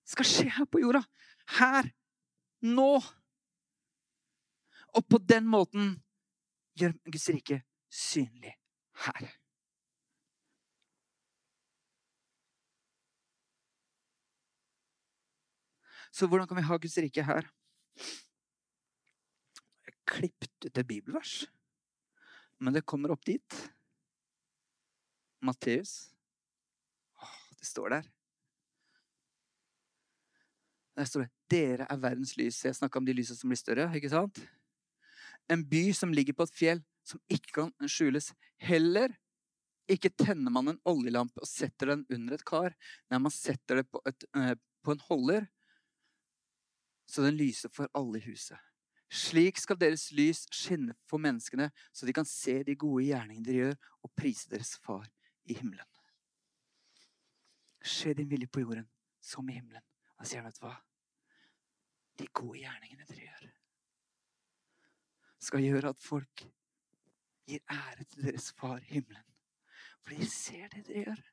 skal 0.07 0.27
skje 0.27 0.49
her 0.59 0.67
på 0.69 0.81
jorda. 0.83 1.01
Her. 1.57 1.89
Nå. 2.67 2.91
Og 4.95 5.09
på 5.09 5.19
den 5.23 5.47
måten 5.49 5.95
gjør 6.77 6.95
Guds 7.09 7.27
rike 7.33 7.61
synlig 7.93 8.53
her. 9.05 9.27
Så 16.17 16.25
hvordan 16.25 16.47
kan 16.49 16.57
vi 16.57 16.65
ha 16.65 16.77
Guds 16.81 16.97
rike 16.97 17.23
her? 17.23 17.45
Jeg 19.85 19.93
klippet 20.07 20.65
ut 20.65 20.77
et 20.77 20.87
bibelvers, 20.87 21.45
men 22.59 22.73
det 22.73 22.85
kommer 22.85 23.13
opp 23.13 23.25
dit. 23.25 23.57
Matteus. 25.41 26.09
Det 27.59 27.65
står 27.65 27.89
der. 27.89 28.07
Der 30.97 31.05
står 31.05 31.25
det 31.25 31.31
'Dere 31.49 31.87
er 31.89 31.97
verdens 31.97 32.35
lys'. 32.37 32.65
Jeg 32.65 32.75
snakka 32.75 32.99
om 32.99 33.05
de 33.05 33.13
lysene 33.13 33.37
som 33.37 33.49
blir 33.49 33.57
større. 33.57 33.95
ikke 33.95 34.09
sant? 34.09 34.39
En 35.49 35.63
by 35.63 35.93
som 35.93 36.11
ligger 36.11 36.33
på 36.33 36.43
et 36.43 36.55
fjell, 36.55 36.83
som 37.03 37.21
ikke 37.29 37.53
kan 37.53 37.71
skjules. 37.87 38.33
Heller 38.57 39.15
ikke 39.87 40.09
tenner 40.09 40.51
man 40.51 40.67
en 40.67 40.81
oljelampe 40.85 41.39
og 41.39 41.47
setter 41.47 41.93
den 41.93 42.05
under 42.09 42.35
et 42.35 42.45
kar. 42.45 42.75
Nei, 43.09 43.19
man 43.19 43.31
setter 43.31 43.75
det 43.79 43.85
på, 43.91 44.01
et, 44.05 44.25
uh, 44.35 44.55
på 44.83 44.91
en 44.91 45.03
holder, 45.07 45.47
så 47.07 47.23
den 47.23 47.37
lyser 47.39 47.71
for 47.71 47.87
alle 47.95 48.19
i 48.19 48.25
huset. 48.27 48.57
Slik 49.07 49.59
skal 49.61 49.79
deres 49.79 50.09
lys 50.11 50.43
skinne 50.51 50.95
for 51.07 51.21
menneskene, 51.23 51.69
så 51.95 52.05
de 52.05 52.15
kan 52.15 52.27
se 52.27 52.59
de 52.67 52.75
gode 52.75 53.05
gjerningene 53.07 53.47
dere 53.47 53.61
gjør, 53.61 53.77
og 54.03 54.13
prise 54.19 54.51
deres 54.51 54.75
far 54.83 55.07
i 55.47 55.55
himmelen. 55.55 55.87
Skje 57.87 58.17
din 58.17 58.29
vilje 58.29 58.49
på 58.51 58.65
jorden 58.65 58.89
som 59.23 59.47
i 59.47 59.55
himmelen. 59.55 59.85
Han 60.19 60.27
sier, 60.27 60.43
vet 60.43 60.59
du 60.59 60.65
hva? 60.65 60.75
De 62.19 62.27
gode 62.35 62.59
gjerningene 62.65 63.07
dere 63.07 63.29
gjør 63.29 63.47
skal 65.47 65.63
gjøre 65.63 65.93
at 65.93 66.01
folk 66.01 66.43
gir 67.47 67.63
ære 67.71 68.03
til 68.03 68.27
deres 68.27 68.51
far 68.57 68.77
i 68.77 68.93
himmelen. 68.97 69.23
For 70.01 70.15
de 70.15 70.29
ser 70.29 70.67
det 70.73 70.85
dere 70.87 71.03
gjør. 71.07 71.25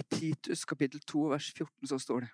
I 0.00 0.02
Titus 0.06 0.64
kapittel 0.64 1.02
2 1.02 1.24
vers 1.32 1.50
14 1.50 1.90
så 1.90 1.98
står 1.98 2.20
det 2.24 2.30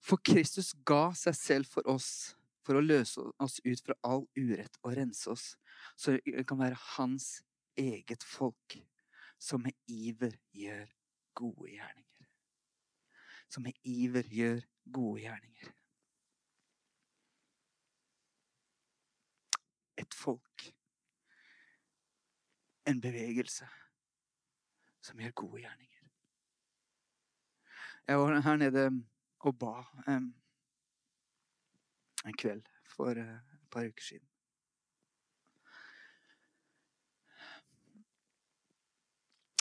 For 0.00 0.20
Kristus 0.24 0.72
ga 0.88 1.10
seg 1.16 1.36
selv 1.36 1.68
for 1.68 1.86
oss 1.88 2.34
for 2.64 2.76
å 2.76 2.84
løse 2.84 3.22
oss 3.40 3.58
ut 3.64 3.80
fra 3.84 3.96
all 4.06 4.26
urett 4.38 4.76
og 4.84 4.94
rense 4.98 5.30
oss, 5.32 5.46
så 5.96 6.16
det 6.20 6.44
kan 6.48 6.60
være 6.60 6.78
hans 6.96 7.40
eget 7.80 8.24
folk, 8.26 8.76
som 9.40 9.62
med 9.64 9.76
iver 9.88 10.36
gjør 10.52 10.88
gode 11.34 11.70
gjerninger. 11.72 12.28
Som 13.50 13.64
med 13.66 13.78
iver 13.82 14.28
gjør 14.30 14.60
gode 14.92 15.24
gjerninger. 15.24 15.72
Et 20.00 20.14
folk. 20.16 20.66
En 22.88 23.00
bevegelse 23.00 23.66
som 25.04 25.20
gjør 25.20 25.34
gode 25.42 25.64
gjerninger. 25.64 26.06
Jeg 28.08 28.18
var 28.18 28.40
her 28.42 28.56
nede 28.60 28.84
og 29.40 29.58
ba 29.58 29.74
um, 30.08 30.34
en 32.26 32.36
kveld 32.36 32.66
for 32.84 33.16
uh, 33.16 33.38
et 33.54 33.70
par 33.70 33.86
uker 33.88 34.04
siden. 34.04 34.26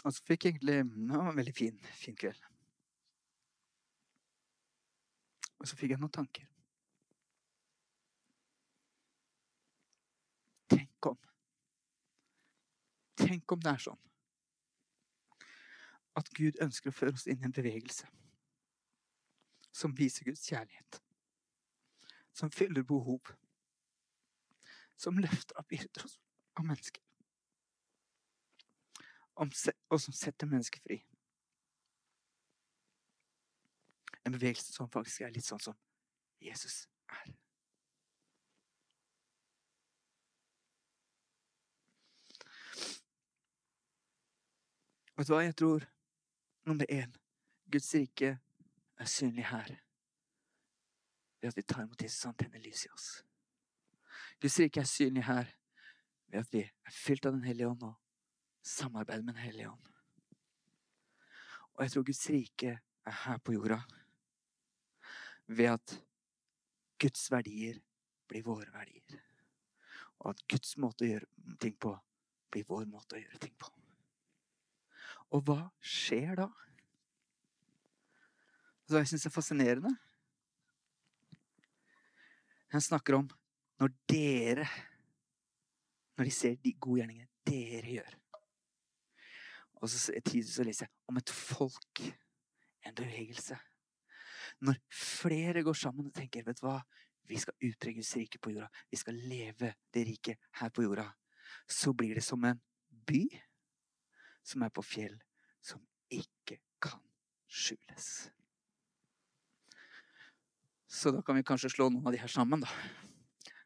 Og 0.03 0.13
så 0.13 0.23
fikk 0.23 0.45
jeg 0.45 0.53
egentlig 0.53 0.75
Det 0.75 1.17
var 1.17 1.29
en 1.29 1.37
veldig 1.37 1.55
fin, 1.55 1.79
fin 1.83 2.15
kveld. 2.15 2.43
Og 5.59 5.67
så 5.67 5.75
fikk 5.75 5.91
jeg 5.91 5.99
noen 5.99 6.11
tanker. 6.11 6.45
Tenk 10.69 11.11
om 11.11 11.17
Tenk 13.19 13.51
om 13.51 13.59
det 13.63 13.73
er 13.73 13.83
sånn 13.89 14.05
at 16.19 16.31
Gud 16.35 16.57
ønsker 16.63 16.91
å 16.91 16.95
føre 16.95 17.15
oss 17.15 17.27
inn 17.31 17.39
i 17.39 17.47
en 17.47 17.55
bevegelse 17.55 18.07
som 19.79 19.95
viser 19.97 20.27
Guds 20.27 20.43
kjærlighet. 20.49 21.01
Som 22.33 22.51
fyller 22.51 22.83
behov. 22.83 23.31
Som 24.99 25.17
løfter 25.23 25.59
opp 25.59 25.69
byrder 25.71 26.07
av 26.59 26.65
mennesker. 26.67 27.03
Og 29.39 30.01
som 30.03 30.15
setter 30.15 30.49
mennesker 30.51 30.83
fri. 30.83 30.99
En 34.27 34.35
bevegelse 34.35 34.73
som 34.75 34.89
faktisk 34.91 35.23
er 35.23 35.31
litt 35.31 35.47
sånn 35.47 35.63
som 35.63 35.77
Jesus 36.43 36.81
er. 37.07 37.31
Vet 45.15 45.27
du 45.27 45.33
hva 45.33 45.41
jeg 45.43 45.55
tror? 45.59 45.87
Nummer 46.67 46.87
én 46.91 47.15
Guds 47.71 47.89
rike 47.95 48.35
er 48.99 49.09
synlig 49.09 49.45
her 49.49 49.71
ved 51.39 51.49
at 51.49 51.57
vi 51.57 51.63
tar 51.63 51.85
imot 51.85 52.01
Jesus, 52.03 52.25
han 52.27 52.35
tenner 52.35 52.59
lys 52.59 52.85
i 52.85 52.91
oss. 52.91 53.07
Guds 54.41 54.59
rike 54.59 54.81
er 54.81 54.89
synlig 54.89 55.23
her 55.27 55.53
ved 56.27 56.39
at 56.39 56.51
vi 56.53 56.63
er 56.67 56.93
fylt 56.93 57.25
av 57.25 57.37
Den 57.37 57.47
hellige 57.47 57.69
ånd 57.69 57.83
og 57.83 57.95
samarbeider 58.65 59.23
med 59.23 59.33
Den 59.33 59.43
hellige 59.43 59.71
ånd. 59.71 59.87
Og 61.73 61.83
jeg 61.83 61.91
tror 61.91 62.03
Guds 62.03 62.29
rike 62.29 62.75
er 63.05 63.17
her 63.23 63.37
på 63.37 63.55
jorda 63.55 63.79
ved 65.47 65.71
at 65.73 65.95
Guds 66.99 67.31
verdier 67.31 67.79
blir 68.27 68.43
våre 68.45 68.67
verdier. 68.73 69.23
Og 70.19 70.33
at 70.33 70.43
Guds 70.51 70.75
måte 70.77 71.05
å 71.05 71.11
gjøre 71.13 71.55
ting 71.63 71.77
på 71.79 71.95
blir 72.51 72.67
vår 72.67 72.85
måte 72.89 73.15
å 73.15 73.21
gjøre 73.21 73.39
ting 73.41 73.55
på. 73.55 73.69
Og 75.37 75.45
hva 75.45 75.61
skjer 75.79 76.35
da? 76.41 76.49
Så 78.89 78.97
jeg 78.97 79.09
syns 79.11 79.27
er 79.29 79.33
fascinerende. 79.33 79.91
Han 82.73 82.81
snakker 82.81 83.19
om 83.19 83.27
når 83.79 83.93
dere 84.09 84.65
Når 86.17 86.25
de 86.27 86.31
ser 86.35 86.55
de 86.59 86.73
gode 86.73 86.99
gjerningene 86.99 87.29
dere 87.47 87.93
gjør. 87.93 88.15
Og 89.79 89.87
så, 89.87 89.99
så 90.01 90.63
leser 90.67 90.83
jeg 90.85 90.91
om 91.07 91.17
et 91.21 91.31
folk, 91.31 92.01
en 92.83 92.95
bevegelse, 92.97 93.55
når 94.59 94.81
flere 94.91 95.63
går 95.63 95.77
sammen 95.79 96.09
og 96.09 96.17
tenker 96.17 96.43
vet 96.43 96.59
du 96.59 96.65
hva, 96.65 96.81
vi 97.29 97.39
skal 97.39 97.69
utbre 97.69 97.93
Guds 97.95 98.11
rike 98.19 98.41
på 98.41 98.51
jorda, 98.51 98.67
vi 98.91 98.99
skal 98.99 99.21
leve 99.31 99.71
det 99.93 100.03
riket 100.09 100.49
her 100.59 100.73
på 100.75 100.83
jorda, 100.83 101.05
så 101.63 101.93
blir 101.95 102.19
det 102.19 102.25
som 102.25 102.43
en 102.43 102.59
by 103.07 103.23
som 104.43 104.67
er 104.67 104.73
på 104.75 104.83
fjell, 104.83 105.15
som 105.63 105.79
ikke 106.11 106.59
kan 106.83 106.99
skjules. 107.47 108.09
Så 110.89 111.13
da 111.13 111.21
kan 111.21 111.37
vi 111.37 111.45
kanskje 111.45 111.69
slå 111.69 111.91
noen 111.93 112.07
av 112.09 112.15
de 112.15 112.19
her 112.21 112.31
sammen, 112.33 112.63
da. 112.65 112.69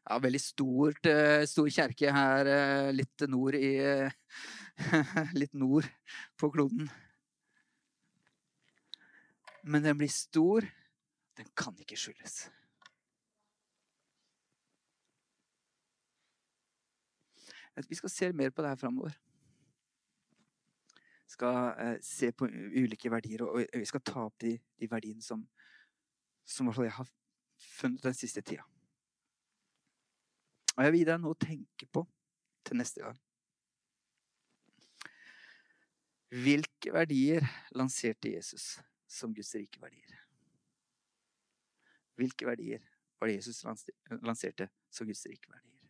Ja, 0.04 0.18
veldig 0.20 0.40
stort, 0.44 1.06
eh, 1.08 1.46
stor 1.48 1.70
kjerke 1.72 2.12
her 2.12 2.50
eh, 2.52 2.90
litt 2.92 3.24
nord 3.32 3.56
i 3.56 3.72
Litt 5.40 5.54
nord 5.56 5.88
på 6.36 6.50
kloden. 6.52 6.90
Men 9.64 9.86
den 9.86 9.96
blir 9.96 10.12
stor 10.12 10.66
den 11.38 11.48
kan 11.56 11.74
ikke 11.80 11.96
skyldes. 11.98 12.44
Vi 17.88 17.98
skal 17.98 18.10
se 18.10 18.32
mer 18.32 18.52
på 18.54 18.62
det 18.62 18.70
her 18.70 18.78
framover. 18.78 19.16
Vi 21.24 21.32
skal 21.34 21.56
eh, 21.80 21.96
se 22.02 22.30
på 22.30 22.46
ulike 22.46 23.10
verdier, 23.10 23.42
og 23.42 23.64
vi 23.72 23.88
skal 23.88 24.04
ta 24.04 24.28
opp 24.28 24.36
de, 24.44 24.52
de 24.78 24.90
verdiene 24.90 25.24
som, 25.24 25.42
som 26.44 26.70
jeg 26.72 26.92
har 26.92 27.10
funnet 27.56 28.02
den 28.04 28.16
siste 28.16 28.42
tida. 28.42 28.64
Og 30.74 30.82
jeg 30.84 30.92
vil 30.92 31.04
gi 31.04 31.08
deg 31.08 31.22
noe 31.22 31.36
å 31.36 31.38
tenke 31.38 31.86
på 31.86 32.02
til 32.66 32.80
neste 32.80 33.04
gang. 33.04 33.18
Hvilke 36.34 36.90
verdier 36.94 37.46
lanserte 37.78 38.32
Jesus 38.32 38.72
som 39.06 39.34
Guds 39.34 39.54
rike 39.54 39.78
verdier? 39.82 40.16
Hvilke 42.18 42.46
verdier 42.46 42.82
var 43.20 43.30
det 43.30 43.38
Jesus 43.38 43.62
lanserte 43.64 44.68
som 44.90 45.06
Guds 45.06 45.22
rike 45.30 45.50
verdier? 45.52 45.83